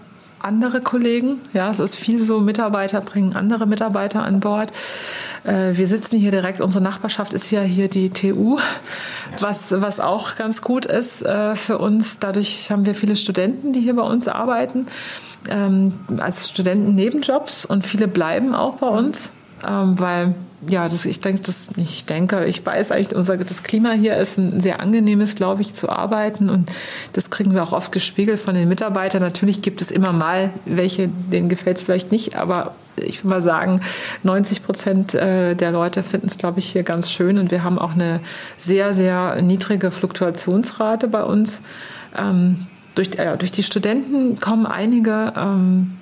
[0.44, 1.42] andere Kollegen.
[1.54, 4.72] Ja, es ist viel so, Mitarbeiter bringen andere Mitarbeiter an Bord.
[5.44, 8.60] Äh, wir sitzen hier direkt, unsere Nachbarschaft ist ja hier die TU,
[9.40, 12.20] was, was auch ganz gut ist äh, für uns.
[12.20, 14.86] Dadurch haben wir viele Studenten, die hier bei uns arbeiten,
[15.50, 19.32] ähm, als Studenten Nebenjobs und viele bleiben auch bei uns,
[19.68, 20.36] ähm, weil
[20.70, 24.38] ja, das, ich denke, das, ich denke, ich weiß eigentlich, unser, das Klima hier ist
[24.38, 26.72] ein sehr angenehmes, glaube ich, zu arbeiten und
[27.14, 29.22] das kriegen wir auch oft gespiegelt von den Mitarbeitern.
[29.22, 33.42] Natürlich gibt es immer mal welche, denen gefällt es vielleicht nicht, aber ich würde mal
[33.42, 33.82] sagen,
[34.24, 37.80] 90 Prozent äh, der Leute finden es, glaube ich, hier ganz schön und wir haben
[37.80, 38.20] auch eine
[38.58, 41.62] sehr, sehr niedrige Fluktuationsrate bei uns.
[42.18, 45.98] Ähm, durch, äh, durch die Studenten kommen einige ähm,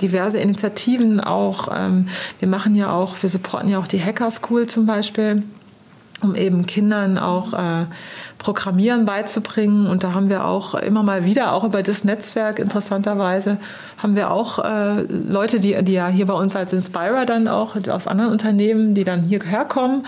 [0.00, 1.68] diverse Initiativen auch.
[1.74, 5.42] Ähm, wir machen ja auch, wir supporten ja auch die Hacker School zum Beispiel,
[6.22, 7.86] um eben Kindern auch äh,
[8.38, 9.86] Programmieren beizubringen.
[9.86, 13.58] Und da haben wir auch immer mal wieder, auch über das Netzwerk interessanterweise,
[13.98, 17.76] haben wir auch äh, Leute, die, die ja hier bei uns als Inspirer dann auch
[17.88, 20.06] aus anderen Unternehmen, die dann hierher kommen.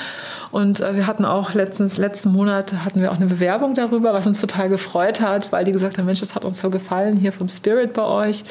[0.51, 4.27] Und äh, wir hatten auch letztens, letzten Monat hatten wir auch eine Bewerbung darüber, was
[4.27, 7.33] uns total gefreut hat, weil die gesagt haben, Mensch, das hat uns so gefallen hier
[7.33, 8.45] vom Spirit bei euch.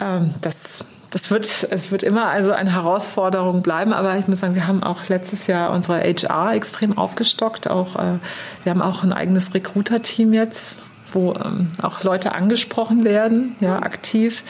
[0.00, 4.54] Ähm, das, das wird, es wird immer also eine Herausforderung bleiben, aber ich muss sagen,
[4.54, 7.68] wir haben auch letztes Jahr unsere HR extrem aufgestockt.
[7.70, 8.18] Auch, äh,
[8.64, 10.76] wir haben auch ein eigenes Recruiter-Team jetzt,
[11.12, 14.42] wo ähm, auch Leute angesprochen werden, ja, aktiv.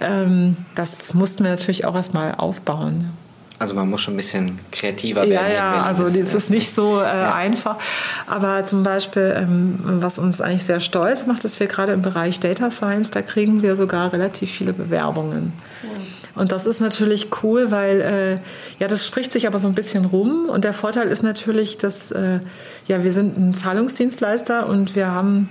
[0.00, 3.10] Ähm, das mussten wir natürlich auch erstmal aufbauen.
[3.58, 5.48] Also man muss schon ein bisschen kreativer werden.
[5.48, 7.34] Ja, ja, also das ist nicht so äh, ja.
[7.34, 7.78] einfach.
[8.26, 12.38] Aber zum Beispiel, ähm, was uns eigentlich sehr stolz macht, ist wir gerade im Bereich
[12.38, 15.52] Data Science, da kriegen wir sogar relativ viele Bewerbungen.
[15.82, 15.88] Ja.
[16.36, 18.32] Und das ist natürlich cool, weil äh,
[18.78, 20.50] ja, das spricht sich aber so ein bisschen rum.
[20.50, 22.40] Und der Vorteil ist natürlich, dass äh,
[22.86, 25.48] ja, wir sind ein Zahlungsdienstleister und wir haben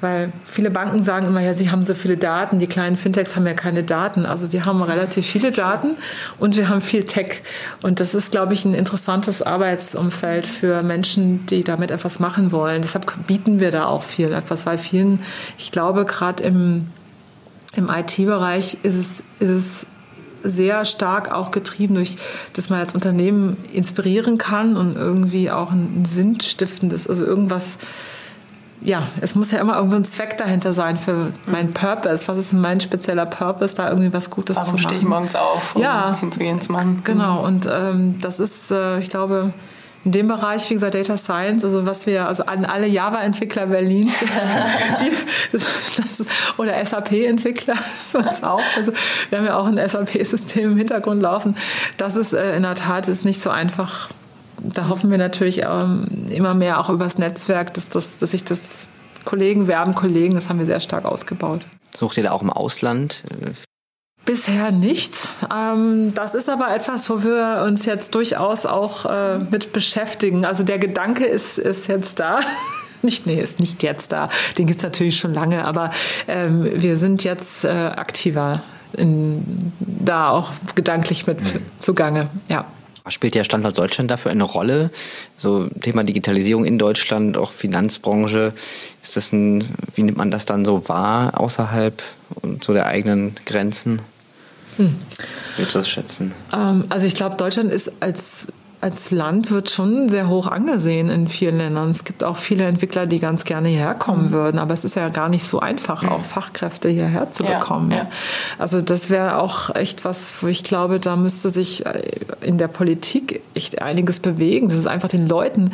[0.00, 3.46] weil viele Banken sagen immer, ja, sie haben so viele Daten, die kleinen Fintechs haben
[3.46, 4.26] ja keine Daten.
[4.26, 5.96] Also wir haben relativ viele Daten
[6.38, 7.42] und wir haben viel Tech.
[7.82, 12.82] Und das ist, glaube ich, ein interessantes Arbeitsumfeld für Menschen, die damit etwas machen wollen.
[12.82, 15.20] Deshalb bieten wir da auch viel etwas, weil vielen,
[15.58, 16.86] ich glaube, gerade im,
[17.74, 19.86] im IT-Bereich ist es, ist es
[20.42, 22.16] sehr stark auch getrieben durch,
[22.52, 27.78] dass man als Unternehmen inspirieren kann und irgendwie auch ein sinnstiftendes, also irgendwas
[28.80, 32.28] ja, es muss ja immer irgendwo ein Zweck dahinter sein für meinen Purpose.
[32.28, 34.84] Was ist mein spezieller Purpose, da irgendwie was Gutes Warum zu machen?
[34.84, 37.02] Warum stehe ich morgens auf, um ja, hinzugehen zu machen?
[37.04, 39.52] Genau, und ähm, das ist, äh, ich glaube,
[40.04, 44.14] in dem Bereich, wie gesagt, Data Science, also was wir, also an alle Java-Entwickler Berlins,
[45.00, 45.10] die,
[45.52, 48.62] das, das, oder SAP-Entwickler für uns auch.
[48.76, 48.92] Also
[49.28, 51.56] wir haben ja auch ein SAP-System im Hintergrund laufen.
[51.96, 54.08] Das ist äh, in der Tat ist nicht so einfach
[54.62, 58.86] da hoffen wir natürlich ähm, immer mehr auch übers Netzwerk, dass, das, dass sich das
[59.24, 61.66] Kollegen werben, Kollegen, das haben wir sehr stark ausgebaut.
[61.96, 63.22] Sucht ihr da auch im Ausland?
[64.24, 65.30] Bisher nicht.
[65.54, 70.44] Ähm, das ist aber etwas, wo wir uns jetzt durchaus auch äh, mit beschäftigen.
[70.44, 72.40] Also der Gedanke ist, ist jetzt da.
[73.02, 74.28] nicht, nee, ist nicht jetzt da.
[74.56, 75.90] Den gibt es natürlich schon lange, aber
[76.26, 78.62] ähm, wir sind jetzt äh, aktiver
[78.96, 81.60] in, da auch gedanklich mit mhm.
[81.78, 82.28] zugange.
[82.48, 82.64] Ja.
[83.10, 84.90] Spielt der Standort Deutschland dafür eine Rolle?
[85.36, 88.52] So Thema Digitalisierung in Deutschland, auch Finanzbranche.
[89.02, 92.02] Ist das ein, wie nimmt man das dann so wahr außerhalb
[92.62, 94.00] so der eigenen Grenzen?
[94.76, 94.94] Hm.
[95.56, 96.32] Würdest du das schätzen?
[96.52, 98.46] Ähm, also ich glaube, Deutschland ist als
[98.80, 101.88] als Land wird schon sehr hoch angesehen in vielen Ländern.
[101.90, 104.32] Es gibt auch viele Entwickler, die ganz gerne hierher kommen mhm.
[104.32, 107.90] würden, aber es ist ja gar nicht so einfach, auch Fachkräfte hierher zu ja, bekommen.
[107.90, 108.06] Ja.
[108.56, 112.02] Also das wäre auch echt was, wo ich glaube, da müsste sich äh,
[112.40, 115.72] in der Politik echt einiges bewegen, dass es einfach den Leuten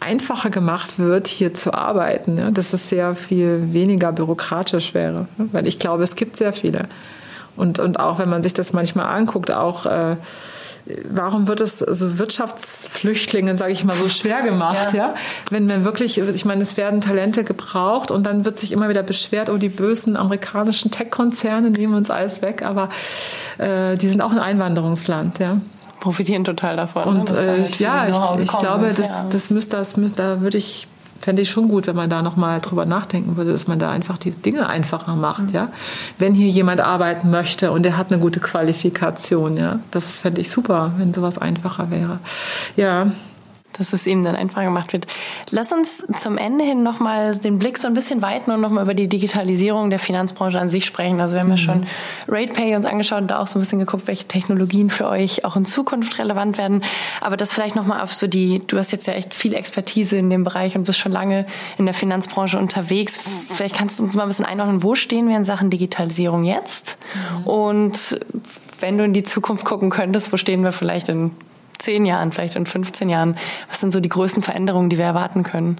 [0.00, 2.38] einfacher gemacht wird, hier zu arbeiten.
[2.38, 2.50] Ja?
[2.50, 5.28] Dass es sehr viel weniger bürokratisch wäre.
[5.36, 6.88] Weil ich glaube, es gibt sehr viele.
[7.56, 10.16] Und, und auch wenn man sich das manchmal anguckt, auch äh,
[11.10, 15.08] warum wird es so Wirtschaftsflüchtlingen, sage ich mal, so schwer gemacht, ja.
[15.08, 15.14] ja?
[15.50, 19.02] Wenn man wirklich, ich meine, es werden Talente gebraucht und dann wird sich immer wieder
[19.02, 22.88] beschwert, oh, die bösen amerikanischen Tech-Konzerne nehmen uns alles weg, aber
[23.58, 25.58] äh, die sind auch ein Einwanderungsland, ja
[25.98, 27.02] profitieren total davon.
[27.04, 27.40] Und ne?
[27.40, 30.86] äh, halt ja, ich, ich glaube, das, das müsste, das müsste, da würde ich
[31.20, 34.18] fände ich schon gut, wenn man da nochmal drüber nachdenken würde, dass man da einfach
[34.18, 35.68] die Dinge einfacher macht, ja.
[36.18, 40.50] Wenn hier jemand arbeiten möchte und der hat eine gute Qualifikation, ja, das fände ich
[40.50, 42.18] super, wenn sowas einfacher wäre.
[42.76, 43.08] Ja
[43.78, 45.06] dass es ihm dann einfacher gemacht wird.
[45.50, 48.94] Lass uns zum Ende hin nochmal den Blick so ein bisschen weiten und nochmal über
[48.94, 51.20] die Digitalisierung der Finanzbranche an sich sprechen.
[51.20, 51.52] Also wir haben mhm.
[51.52, 51.84] ja schon
[52.28, 55.56] RatePay uns angeschaut und da auch so ein bisschen geguckt, welche Technologien für euch auch
[55.56, 56.82] in Zukunft relevant werden.
[57.20, 60.30] Aber das vielleicht nochmal auf so die, du hast jetzt ja echt viel Expertise in
[60.30, 61.46] dem Bereich und bist schon lange
[61.78, 63.18] in der Finanzbranche unterwegs.
[63.52, 66.98] Vielleicht kannst du uns mal ein bisschen einordnen, wo stehen wir in Sachen Digitalisierung jetzt?
[67.40, 67.46] Mhm.
[67.46, 68.20] Und
[68.80, 71.32] wenn du in die Zukunft gucken könntest, wo stehen wir vielleicht in
[71.78, 73.36] zehn Jahren, vielleicht in 15 Jahren?
[73.68, 75.78] Was sind so die größten Veränderungen, die wir erwarten können?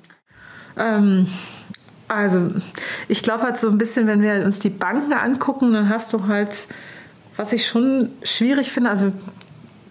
[0.79, 1.27] Ähm,
[2.09, 2.51] also
[3.09, 6.27] ich glaube halt so ein bisschen, wenn wir uns die Banken angucken, dann hast du
[6.29, 6.69] halt,
[7.37, 9.13] was ich schon schwierig finde, also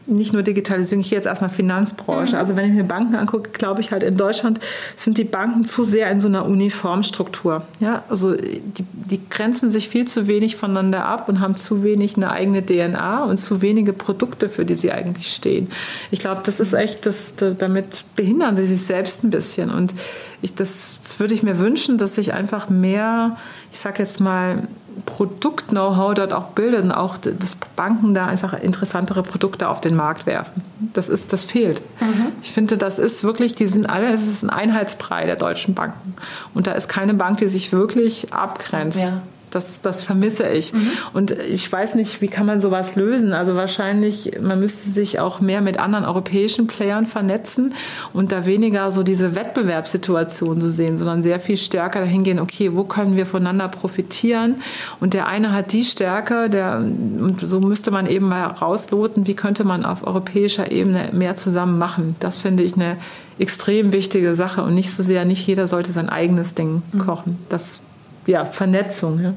[0.08, 2.34] nicht nur Digitalisierung, ich gehe jetzt erstmal Finanzbranche.
[2.34, 2.40] Mhm.
[2.40, 4.60] Also wenn ich mir Banken angucke, glaube ich halt in Deutschland
[4.96, 7.64] sind die Banken zu sehr in so einer Uniformstruktur.
[7.80, 12.18] Ja, also die, die grenzen sich viel zu wenig voneinander ab und haben zu wenig
[12.18, 15.70] eine eigene DNA und zu wenige Produkte, für die sie eigentlich stehen.
[16.12, 19.72] Ich glaube, das ist echt, das, damit behindern sie sich selbst ein bisschen.
[19.72, 19.94] Und
[20.42, 23.38] ich, das, das würde ich mir wünschen, dass sich einfach mehr,
[23.72, 24.68] ich sag jetzt mal,
[25.06, 30.26] Produkt-Know-how dort auch bildet und auch dass Banken da einfach interessantere Produkte auf den Markt
[30.26, 30.62] werfen.
[30.94, 31.82] Das ist, das fehlt.
[32.00, 32.28] Mhm.
[32.42, 36.16] Ich finde, das ist wirklich, die sind alle, es ist ein Einheitsbrei der deutschen Banken.
[36.54, 39.00] Und da ist keine Bank, die sich wirklich abgrenzt.
[39.00, 39.22] Ja.
[39.56, 40.74] Das, das vermisse ich.
[40.74, 40.90] Mhm.
[41.14, 43.32] Und ich weiß nicht, wie kann man sowas lösen?
[43.32, 47.74] Also wahrscheinlich, man müsste sich auch mehr mit anderen europäischen Playern vernetzen
[48.12, 52.76] und da weniger so diese Wettbewerbssituation so sehen, sondern sehr viel stärker dahin gehen, okay,
[52.76, 54.56] wo können wir voneinander profitieren?
[55.00, 59.36] Und der eine hat die Stärke, der, und so müsste man eben mal rausloten, wie
[59.36, 62.18] könnte man auf europäischer Ebene mehr zusammen machen?
[62.20, 62.98] Das finde ich eine
[63.40, 66.98] extrem wichtige Sache und nicht so sehr, nicht jeder sollte sein eigenes Ding mhm.
[67.00, 67.38] kochen.
[67.48, 67.80] Das
[68.26, 69.22] ja, Vernetzung.
[69.22, 69.34] Ja.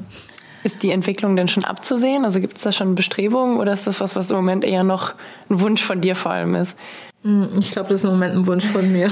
[0.63, 2.25] Ist die Entwicklung denn schon abzusehen?
[2.25, 5.13] Also gibt es da schon Bestrebungen oder ist das was, was im Moment eher noch
[5.49, 6.75] ein Wunsch von dir vor allem ist?
[7.23, 9.09] Hm, ich glaube, das ist im Moment ein Wunsch von mir.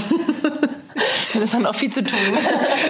[1.33, 2.17] das ist dann auch viel zu tun.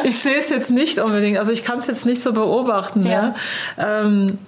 [0.03, 1.37] ich sehe es jetzt nicht unbedingt.
[1.37, 3.05] Also ich kann es jetzt nicht so beobachten.
[3.05, 3.35] Ja.
[3.77, 4.01] ja.
[4.01, 4.39] Ähm,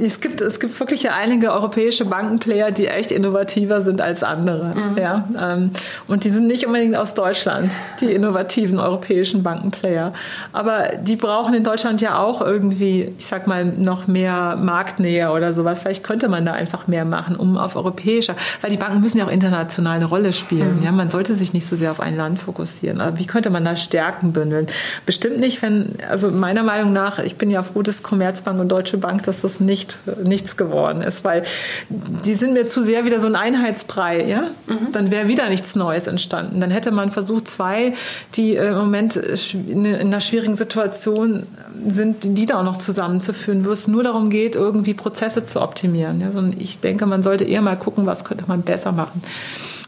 [0.00, 4.72] es gibt, es gibt wirklich einige europäische Bankenplayer, die echt innovativer sind als andere.
[4.74, 4.98] Mhm.
[4.98, 5.70] Ja, ähm,
[6.08, 10.12] und die sind nicht unbedingt aus Deutschland, die innovativen europäischen Bankenplayer.
[10.52, 15.52] Aber die brauchen in Deutschland ja auch irgendwie, ich sag mal, noch mehr Marktnähe oder
[15.52, 15.80] sowas.
[15.80, 19.26] Vielleicht könnte man da einfach mehr machen, um auf europäischer, weil die Banken müssen ja
[19.26, 20.78] auch international eine Rolle spielen.
[20.78, 20.84] Mhm.
[20.84, 23.00] Ja, man sollte sich nicht so sehr auf ein Land fokussieren.
[23.00, 24.66] Aber wie könnte man da Stärken bündeln?
[25.06, 28.98] Bestimmt nicht, wenn, also meiner Meinung nach, ich bin ja froh, dass Commerzbank und Deutsche
[28.98, 31.42] Bank, dass das nicht, nichts geworden ist, weil
[31.88, 34.50] die sind mir zu sehr wieder so ein Einheitsbrei, ja?
[34.66, 34.92] Mhm.
[34.92, 36.60] Dann wäre wieder nichts Neues entstanden.
[36.60, 37.94] Dann hätte man versucht, zwei,
[38.34, 41.46] die im Moment in einer schwierigen Situation
[41.86, 46.20] sind, die da auch noch zusammenzuführen, wo es nur darum geht, irgendwie Prozesse zu optimieren.
[46.20, 46.30] Ja?
[46.32, 49.22] Sondern ich denke, man sollte eher mal gucken, was könnte man besser machen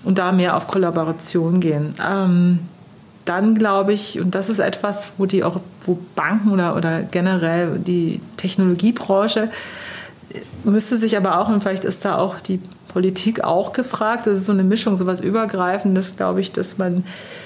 [0.05, 1.95] und da mehr auf Kollaboration gehen.
[2.07, 2.61] Ähm,
[3.27, 7.79] dann glaube ich, und das ist etwas, wo die auch, wo Banken oder, oder generell
[7.79, 9.51] die Technologiebranche
[10.65, 14.47] müsste sich aber auch, und vielleicht ist da auch die Politik auch gefragt, das ist
[14.47, 17.05] so eine Mischung, so was Übergreifendes, glaube ich, dass man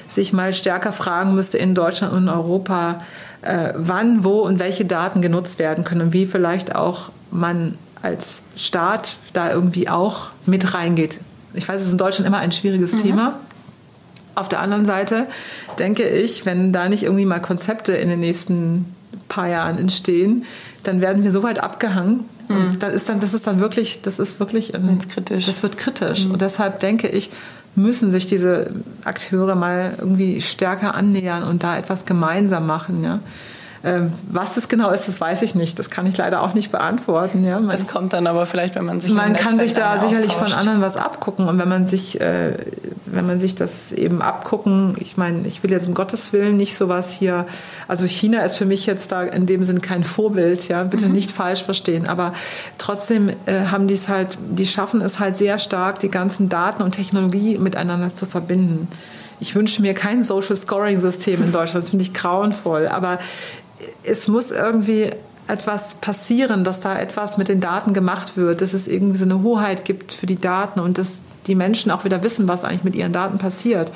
[0.09, 3.03] sich mal stärker fragen müsste in Deutschland und in Europa,
[3.43, 8.43] äh, wann, wo und welche Daten genutzt werden können und wie vielleicht auch man als
[8.57, 11.19] Staat da irgendwie auch mit reingeht.
[11.55, 12.99] Ich weiß, es ist in Deutschland immer ein schwieriges mhm.
[12.99, 13.41] Thema.
[14.35, 15.27] Auf der anderen Seite
[15.79, 18.87] denke ich, wenn da nicht irgendwie mal Konzepte in den nächsten
[19.29, 20.45] paar Jahren entstehen,
[20.83, 22.25] dann werden wir so weit abgehangen.
[22.49, 22.57] Mhm.
[22.57, 25.47] Und das ist dann, das ist dann wirklich, das ist wirklich, ein, kritisch.
[25.47, 26.27] das wird kritisch.
[26.27, 26.33] Mhm.
[26.33, 27.31] Und deshalb denke ich,
[27.77, 28.71] müssen sich diese
[29.05, 33.05] Akteure mal irgendwie stärker annähern und da etwas gemeinsam machen.
[33.05, 33.21] Ja?
[33.83, 35.79] Ähm, was das genau ist, das weiß ich nicht.
[35.79, 37.43] Das kann ich leider auch nicht beantworten.
[37.45, 40.33] Ja, man, das kommt dann aber vielleicht, wenn man sich man kann sich da sicherlich
[40.33, 42.59] von anderen was abgucken und wenn man sich, äh,
[43.07, 44.97] wenn man sich das eben abgucken.
[45.01, 47.47] Ich meine, ich will jetzt um Gottes Willen nicht sowas hier.
[47.89, 50.69] Also China ist für mich jetzt da in dem Sinn kein Vorbild.
[50.69, 51.13] Ja, bitte mhm.
[51.13, 52.07] nicht falsch verstehen.
[52.07, 52.35] Aber
[52.77, 56.83] trotzdem äh, haben die es halt, die schaffen es halt sehr stark, die ganzen Daten
[56.83, 58.89] und Technologie miteinander zu verbinden.
[59.41, 61.85] Ich wünsche mir kein Social Scoring System in Deutschland.
[61.85, 62.89] Das finde ich grauenvoll.
[62.89, 63.19] Aber
[64.03, 65.11] es muss irgendwie
[65.49, 69.43] etwas passieren, dass da etwas mit den Daten gemacht wird, dass es irgendwie so eine
[69.43, 72.95] Hoheit gibt für die Daten und dass die Menschen auch wieder wissen, was eigentlich mit
[72.95, 73.91] ihren Daten passiert.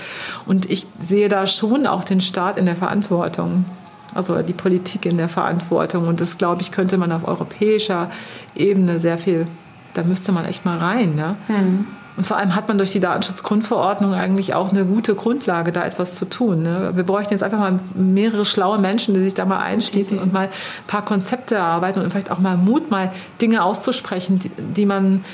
[0.46, 3.66] Und ich sehe da schon auch den Staat in der Verantwortung,
[4.14, 6.08] also die Politik in der Verantwortung.
[6.08, 8.10] Und das, glaube ich, könnte man auf europäischer
[8.56, 9.46] Ebene sehr viel,
[9.92, 11.14] da müsste man echt mal rein.
[11.16, 11.36] Ja?
[11.48, 11.86] Mhm.
[12.16, 16.14] Und vor allem hat man durch die Datenschutzgrundverordnung eigentlich auch eine gute Grundlage, da etwas
[16.14, 16.62] zu tun.
[16.62, 16.92] Ne?
[16.94, 20.46] Wir bräuchten jetzt einfach mal mehrere schlaue Menschen, die sich da mal einschließen und mal
[20.46, 25.24] ein paar Konzepte erarbeiten und vielleicht auch mal Mut, mal Dinge auszusprechen, die, die man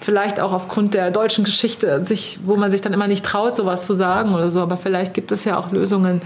[0.00, 3.86] vielleicht auch aufgrund der deutschen Geschichte sich, wo man sich dann immer nicht traut, sowas
[3.86, 4.60] zu sagen oder so.
[4.60, 6.20] Aber vielleicht gibt es ja auch Lösungen,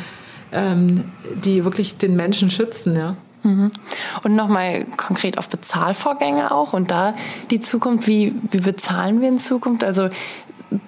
[0.52, 1.04] ähm,
[1.44, 2.96] die wirklich den Menschen schützen.
[2.96, 3.16] Ja.
[3.44, 7.14] Und nochmal konkret auf Bezahlvorgänge auch und da
[7.50, 9.84] die Zukunft, wie, wie bezahlen wir in Zukunft?
[9.84, 10.08] Also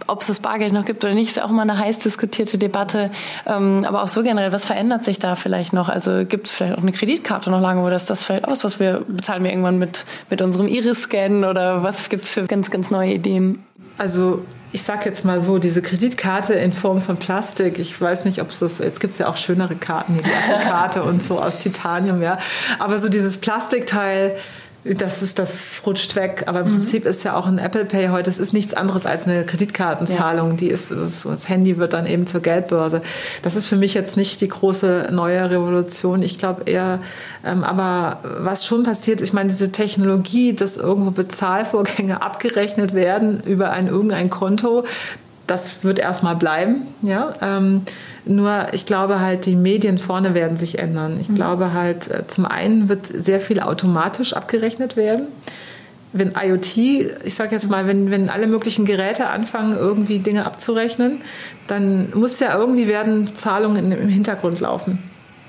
[0.06, 2.58] ob es das Bargeld noch gibt oder nicht, ist ja auch mal eine heiß diskutierte
[2.58, 3.10] Debatte.
[3.46, 5.88] Ähm, aber auch so generell, was verändert sich da vielleicht noch?
[5.88, 8.80] Also gibt es vielleicht auch eine Kreditkarte noch lange oder ist das vielleicht aus, was
[8.80, 12.90] wir bezahlen wir irgendwann mit, mit unserem Iris-Scan oder was gibt es für ganz, ganz
[12.90, 13.64] neue Ideen?
[13.98, 18.40] Also ich sage jetzt mal so, diese Kreditkarte in Form von Plastik, ich weiß nicht,
[18.40, 20.22] ob es das, jetzt gibt es ja auch schönere Karten, die
[20.64, 22.38] Karte und so aus Titanium, ja.
[22.78, 24.36] Aber so dieses Plastikteil,
[24.94, 26.44] das, ist, das rutscht weg.
[26.46, 26.72] Aber im mhm.
[26.72, 30.50] Prinzip ist ja auch ein Apple Pay heute, das ist nichts anderes als eine Kreditkartenzahlung.
[30.50, 30.56] Ja.
[30.56, 33.02] Die ist, das, das, Handy wird dann eben zur Geldbörse.
[33.42, 36.22] Das ist für mich jetzt nicht die große neue Revolution.
[36.22, 37.00] Ich glaube eher,
[37.44, 43.70] ähm, aber was schon passiert, ich meine, diese Technologie, dass irgendwo Bezahlvorgänge abgerechnet werden über
[43.70, 44.84] ein irgendein Konto,
[45.46, 46.86] das wird erstmal bleiben.
[47.02, 47.32] Ja.
[47.40, 47.82] Ähm,
[48.24, 51.18] nur ich glaube halt, die Medien vorne werden sich ändern.
[51.20, 51.36] Ich mhm.
[51.36, 55.26] glaube halt, äh, zum einen wird sehr viel automatisch abgerechnet werden.
[56.12, 56.76] Wenn IoT,
[57.24, 61.20] ich sage jetzt mal, wenn, wenn alle möglichen Geräte anfangen, irgendwie Dinge abzurechnen,
[61.66, 64.98] dann muss ja irgendwie werden Zahlungen im Hintergrund laufen.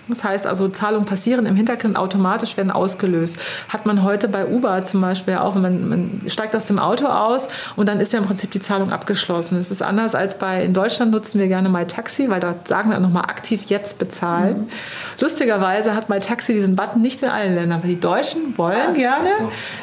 [0.08, 3.38] Das heißt also, Zahlungen passieren im Hintergrund automatisch, werden ausgelöst.
[3.70, 7.48] Hat man heute bei Uber zum Beispiel auch, man, man steigt aus dem Auto aus
[7.76, 9.58] und dann ist ja im Prinzip die Zahlung abgeschlossen.
[9.58, 13.00] Es ist anders als bei, in Deutschland nutzen wir gerne MyTaxi, weil da sagen wir
[13.00, 14.62] nochmal aktiv jetzt bezahlen.
[14.62, 14.68] Mhm.
[15.20, 19.30] Lustigerweise hat MyTaxi diesen Button nicht in allen Ländern, weil die Deutschen wollen ja, gerne.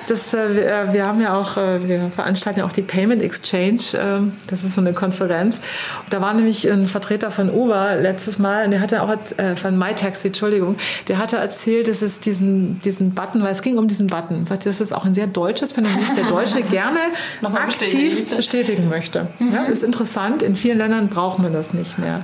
[0.09, 3.23] Das, äh, wir, äh, wir, haben ja auch, äh, wir veranstalten ja auch die Payment
[3.23, 3.81] Exchange.
[3.93, 5.57] Äh, das ist so eine Konferenz.
[5.57, 9.55] Und da war nämlich ein Vertreter von Uber letztes Mal und der hatte auch äh,
[9.55, 10.77] von MyTaxi Taxi, Entschuldigung,
[11.09, 14.69] der hatte erzählt, dass es diesen, diesen Button, weil es ging um diesen Button, sagte,
[14.69, 17.01] das ist auch ein sehr deutsches Phänomen, das der Deutsche gerne
[17.43, 19.27] aktiv bestätigen möchte.
[19.53, 22.23] Ja, ist interessant, in vielen Ländern braucht man das nicht mehr.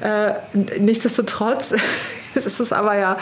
[0.00, 0.34] Äh,
[0.80, 1.74] nichtsdestotrotz
[2.34, 3.18] ist es aber ja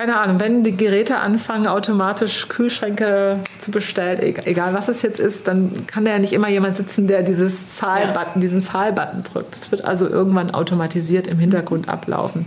[0.00, 5.48] keine Ahnung, wenn die Geräte anfangen, automatisch Kühlschränke zu bestellen, egal was es jetzt ist,
[5.48, 8.40] dann kann da ja nicht immer jemand sitzen, der dieses Zahlbutton, ja.
[8.40, 9.54] diesen Zahlbutton drückt.
[9.54, 12.46] Das wird also irgendwann automatisiert im Hintergrund ablaufen.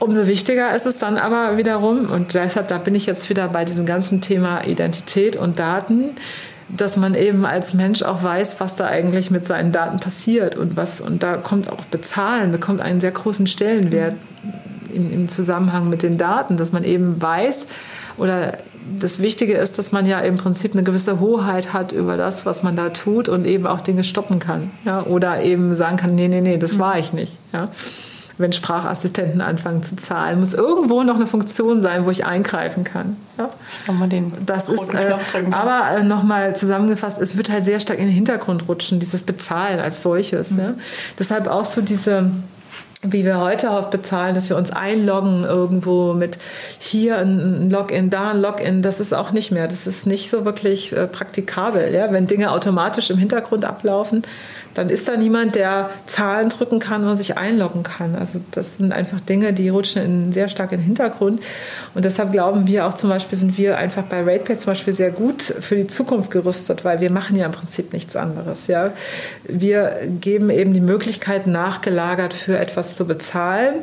[0.00, 3.66] Umso wichtiger ist es dann aber wiederum, und deshalb, da bin ich jetzt wieder bei
[3.66, 6.10] diesem ganzen Thema Identität und Daten,
[6.68, 10.74] dass man eben als Mensch auch weiß, was da eigentlich mit seinen Daten passiert und
[10.74, 14.14] was, und da kommt auch Bezahlen, bekommt einen sehr großen Stellenwert
[14.94, 17.66] im, im Zusammenhang mit den Daten, dass man eben weiß,
[18.16, 18.54] oder
[18.98, 22.62] das Wichtige ist, dass man ja im Prinzip eine gewisse Hoheit hat über das, was
[22.62, 24.70] man da tut und eben auch Dinge stoppen kann.
[24.84, 25.02] Ja?
[25.02, 27.36] Oder eben sagen kann, nee, nee, nee, das war ich nicht.
[27.52, 27.68] Ja?
[28.40, 30.40] Wenn Sprachassistenten anfangen zu zahlen.
[30.40, 33.16] Muss irgendwo noch eine Funktion sein, wo ich eingreifen kann.
[33.38, 33.50] Ja?
[33.86, 35.16] Nochmal den das ist, äh,
[35.50, 39.80] aber äh, nochmal zusammengefasst, es wird halt sehr stark in den Hintergrund rutschen, dieses Bezahlen
[39.80, 40.50] als solches.
[40.52, 40.58] Mhm.
[40.58, 40.74] Ja?
[41.18, 42.30] Deshalb auch so diese
[43.02, 46.36] wie wir heute auf bezahlen, dass wir uns einloggen irgendwo mit
[46.78, 49.68] hier ein Login, da ein Login, das ist auch nicht mehr.
[49.68, 51.94] Das ist nicht so wirklich äh, praktikabel.
[51.94, 52.12] Ja?
[52.12, 54.22] Wenn Dinge automatisch im Hintergrund ablaufen,
[54.74, 58.14] dann ist da niemand, der Zahlen drücken kann und sich einloggen kann.
[58.14, 61.40] Also das sind einfach Dinge, die rutschen in, sehr stark in den Hintergrund.
[61.94, 65.10] Und deshalb glauben wir auch zum Beispiel, sind wir einfach bei RatePay zum Beispiel sehr
[65.10, 68.66] gut für die Zukunft gerüstet, weil wir machen ja im Prinzip nichts anderes.
[68.66, 68.92] Ja?
[69.44, 73.74] Wir geben eben die Möglichkeit, nachgelagert für etwas zu bezahlen.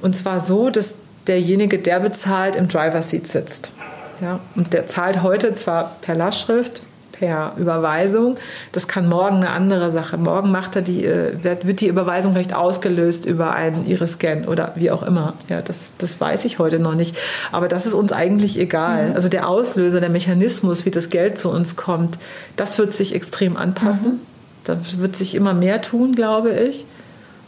[0.00, 0.94] Und zwar so, dass
[1.26, 3.72] derjenige, der bezahlt, im Driver Seat sitzt.
[4.20, 6.80] Ja, und der zahlt heute zwar per Lastschrift,
[7.18, 8.36] per Überweisung.
[8.72, 10.16] Das kann morgen eine andere Sache.
[10.16, 14.90] Morgen macht er die, äh, wird die Überweisung vielleicht ausgelöst über einen Iris-Scan oder wie
[14.90, 15.34] auch immer.
[15.48, 17.16] Ja, das, das weiß ich heute noch nicht.
[17.52, 19.10] Aber das ist uns eigentlich egal.
[19.10, 19.14] Mhm.
[19.14, 22.18] Also der Auslöser, der Mechanismus, wie das Geld zu uns kommt,
[22.56, 24.12] das wird sich extrem anpassen.
[24.12, 24.20] Mhm.
[24.64, 26.86] Da wird sich immer mehr tun, glaube ich.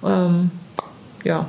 [0.05, 0.51] Ähm,
[1.25, 1.47] ja,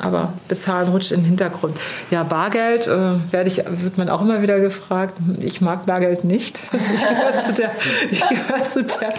[0.00, 1.76] aber bezahlen rutscht in den Hintergrund.
[2.10, 2.90] Ja, Bargeld äh,
[3.30, 5.14] werde ich, wird man auch immer wieder gefragt.
[5.40, 6.60] Ich mag Bargeld nicht.
[6.98, 7.70] Ich gehöre zu der,
[8.10, 9.14] ich gehöre zu der,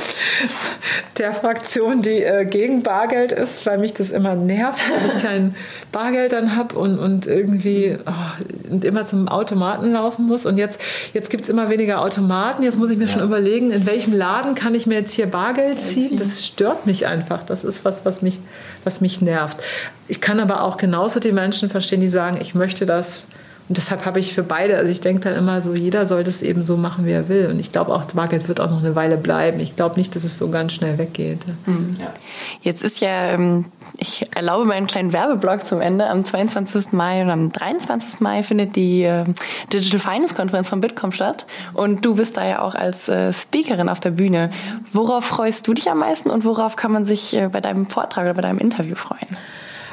[1.18, 5.56] der Fraktion, die äh, gegen Bargeld ist, weil mich das immer nervt, wenn ich kein
[5.92, 10.46] Bargeld dann habe und, und irgendwie oh, und immer zum Automaten laufen muss.
[10.46, 10.80] Und jetzt,
[11.14, 12.64] jetzt gibt es immer weniger Automaten.
[12.64, 13.12] Jetzt muss ich mir ja.
[13.12, 16.18] schon überlegen, in welchem Laden kann ich mir jetzt hier Bargeld ziehen.
[16.18, 17.44] Das stört mich einfach.
[17.44, 18.40] Das ist was, was mich,
[18.84, 19.58] was mich nervt.
[20.08, 23.24] Ich kann aber auch genauso die Menschen verstehen, die sagen, ich möchte das.
[23.70, 26.42] Und deshalb habe ich für beide, also ich denke dann immer so, jeder soll das
[26.42, 27.50] eben so machen, wie er will.
[27.52, 29.60] Und ich glaube auch, Market wird auch noch eine Weile bleiben.
[29.60, 31.42] Ich glaube nicht, dass es so ganz schnell weggeht.
[31.68, 31.92] Mhm.
[32.00, 32.08] Ja.
[32.64, 33.66] Jetzt ist ja, ähm,
[34.00, 36.10] ich erlaube mir einen kleinen Werbeblock zum Ende.
[36.10, 36.94] Am 22.
[36.94, 38.22] Mai oder am 23.
[38.22, 39.36] Mai findet die ähm,
[39.72, 41.46] Digital Finance Konferenz von Bitkom statt.
[41.76, 44.50] Und du bist da ja auch als äh, Speakerin auf der Bühne.
[44.94, 48.24] Worauf freust du dich am meisten und worauf kann man sich äh, bei deinem Vortrag
[48.24, 49.38] oder bei deinem Interview freuen?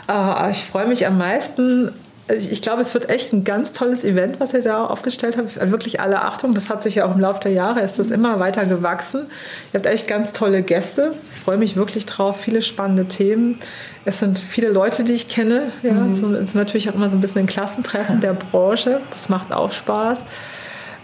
[0.08, 1.92] Uh, ich freue mich am meisten.
[2.28, 5.60] Ich glaube, es wird echt ein ganz tolles Event, was ihr da aufgestellt habt.
[5.70, 8.40] Wirklich alle Achtung, das hat sich ja auch im Laufe der Jahre, ist das immer
[8.40, 9.26] weiter gewachsen.
[9.72, 11.14] Ihr habt echt ganz tolle Gäste.
[11.32, 12.40] Ich freue mich wirklich drauf.
[12.40, 13.60] Viele spannende Themen.
[14.04, 15.70] Es sind viele Leute, die ich kenne.
[15.84, 16.12] Ja, mhm.
[16.12, 19.00] es ist natürlich auch immer so ein bisschen ein Klassentreffen der Branche.
[19.10, 20.24] Das macht auch Spaß.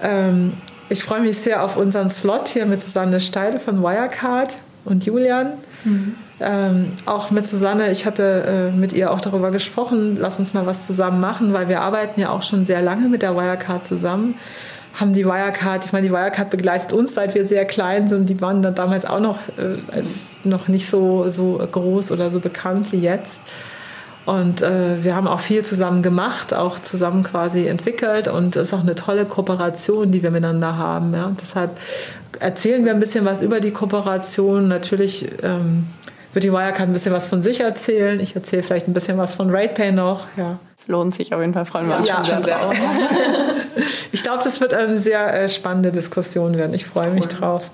[0.03, 0.55] Ähm,
[0.89, 5.53] ich freue mich sehr auf unseren Slot hier mit Susanne Steidl von Wirecard und Julian.
[5.85, 6.17] Mhm.
[6.43, 10.67] Ähm, auch mit Susanne, ich hatte äh, mit ihr auch darüber gesprochen, lass uns mal
[10.67, 14.35] was zusammen machen, weil wir arbeiten ja auch schon sehr lange mit der Wirecard zusammen.
[14.99, 18.29] Haben die Wirecard, ich meine, die Wirecard begleitet uns, seit wir sehr klein sind.
[18.29, 22.41] Die waren dann damals auch noch, äh, als noch nicht so, so groß oder so
[22.41, 23.41] bekannt wie jetzt.
[24.25, 28.75] Und äh, wir haben auch viel zusammen gemacht, auch zusammen quasi entwickelt und es ist
[28.75, 31.13] auch eine tolle Kooperation, die wir miteinander haben.
[31.13, 31.33] Ja.
[31.41, 31.77] Deshalb
[32.39, 34.69] erzählen wir ein bisschen was über die Kooperation.
[34.69, 35.87] Natürlich ähm,
[36.33, 38.19] wird die Wirecard ein bisschen was von sich erzählen.
[38.21, 40.27] Ich erzähle vielleicht ein bisschen was von RatePay noch.
[40.37, 40.59] Ja.
[40.79, 42.75] Es lohnt sich auf jeden Fall, freuen wir uns ja, schon sehr drauf.
[44.13, 46.75] ich glaube, das wird eine sehr äh, spannende Diskussion werden.
[46.75, 47.71] Ich freue mich drauf.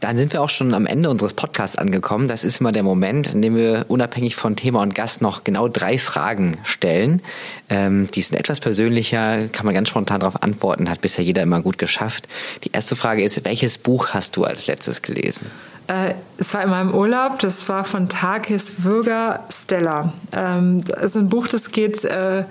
[0.00, 2.28] Dann sind wir auch schon am Ende unseres Podcasts angekommen.
[2.28, 5.68] Das ist immer der Moment, in dem wir unabhängig von Thema und Gast noch genau
[5.68, 7.22] drei Fragen stellen.
[7.70, 11.62] Ähm, die sind etwas persönlicher, kann man ganz spontan darauf antworten, hat bisher jeder immer
[11.62, 12.28] gut geschafft.
[12.64, 15.46] Die erste Frage ist, welches Buch hast du als letztes gelesen?
[15.86, 20.12] Äh, es war in meinem Urlaub, das war von Takis Würger Stella.
[20.32, 22.04] Ähm, das ist ein Buch, das geht...
[22.04, 22.44] Äh,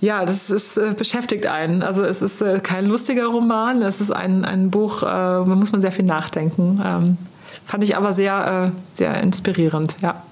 [0.00, 1.82] ja, das ist, äh, beschäftigt einen.
[1.82, 5.72] Also es ist äh, kein lustiger Roman, es ist ein, ein Buch, äh, da muss
[5.72, 6.80] man sehr viel nachdenken.
[6.84, 7.18] Ähm,
[7.66, 10.22] fand ich aber sehr, äh, sehr inspirierend, ja.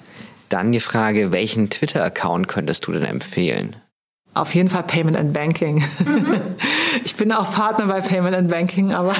[0.49, 3.74] Dann die Frage, welchen Twitter-Account könntest du denn empfehlen?
[4.37, 5.82] Auf jeden Fall Payment and Banking.
[6.05, 6.41] Mhm.
[7.05, 9.14] Ich bin auch Partner bei Payment and Banking, aber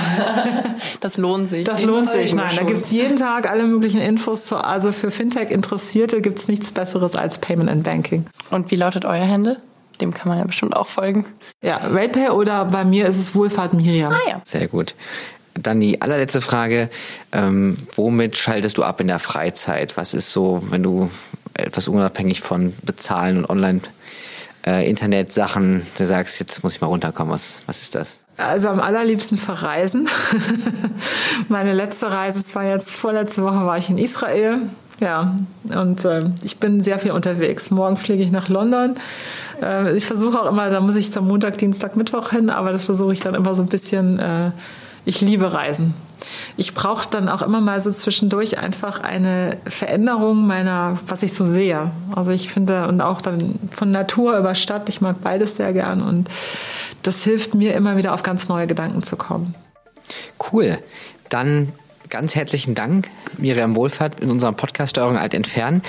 [1.01, 1.65] das lohnt sich.
[1.65, 2.35] Das lohnt sich.
[2.35, 2.59] Nein, schon.
[2.59, 4.47] da gibt es jeden Tag alle möglichen Infos.
[4.47, 8.25] Zu, also für Fintech-Interessierte gibt es nichts Besseres als Payment and Banking.
[8.51, 9.59] Und wie lautet euer Handle?
[10.01, 11.27] Dem kann man ja bestimmt auch folgen.
[11.63, 14.13] Ja, RatePay oder bei mir ist es Wohlfahrt Miriam.
[14.13, 14.41] Ah ja.
[14.45, 14.95] Sehr gut.
[15.55, 16.89] Dann die allerletzte Frage.
[17.33, 19.99] Ähm, womit schaltest du ab in der Freizeit?
[19.99, 21.11] Was ist so, wenn du
[21.55, 23.81] etwas unabhängig von Bezahlen und Online
[24.67, 28.19] äh, Internet-Sachen, du sagst, jetzt muss ich mal runterkommen, was, was ist das?
[28.37, 30.09] Also am allerliebsten verreisen.
[31.49, 34.59] Meine letzte Reise, es war jetzt vorletzte Woche, war ich in Israel.
[34.99, 35.37] Ja,
[35.75, 37.71] und äh, ich bin sehr viel unterwegs.
[37.71, 38.95] Morgen fliege ich nach London.
[39.63, 42.85] Äh, ich versuche auch immer, da muss ich zum Montag, Dienstag, Mittwoch hin, aber das
[42.85, 44.19] versuche ich dann immer so ein bisschen.
[44.19, 44.51] Äh,
[45.05, 45.95] ich liebe Reisen.
[46.57, 51.45] Ich brauche dann auch immer mal so zwischendurch einfach eine Veränderung meiner, was ich so
[51.47, 51.91] sehe.
[52.15, 56.03] Also ich finde, und auch dann von Natur über Stadt, ich mag beides sehr gern
[56.03, 56.29] und
[57.03, 59.55] das hilft mir immer wieder auf ganz neue Gedanken zu kommen.
[60.53, 60.79] Cool.
[61.29, 61.73] Dann
[62.09, 65.83] ganz herzlichen Dank, Miriam Wohlfahrt, in unserem Podcast Steuerung Alt Entfernen.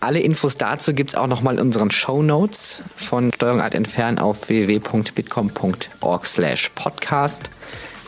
[0.00, 4.18] Alle Infos dazu gibt es auch nochmal in unseren Show Notes von Steuerung Alt Entfernen
[4.18, 7.50] auf www.bitcom.org slash podcast.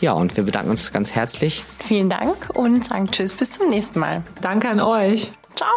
[0.00, 1.64] Ja, und wir bedanken uns ganz herzlich.
[1.86, 4.22] Vielen Dank und sagen Tschüss, bis zum nächsten Mal.
[4.40, 5.30] Danke an euch.
[5.54, 5.68] Ciao.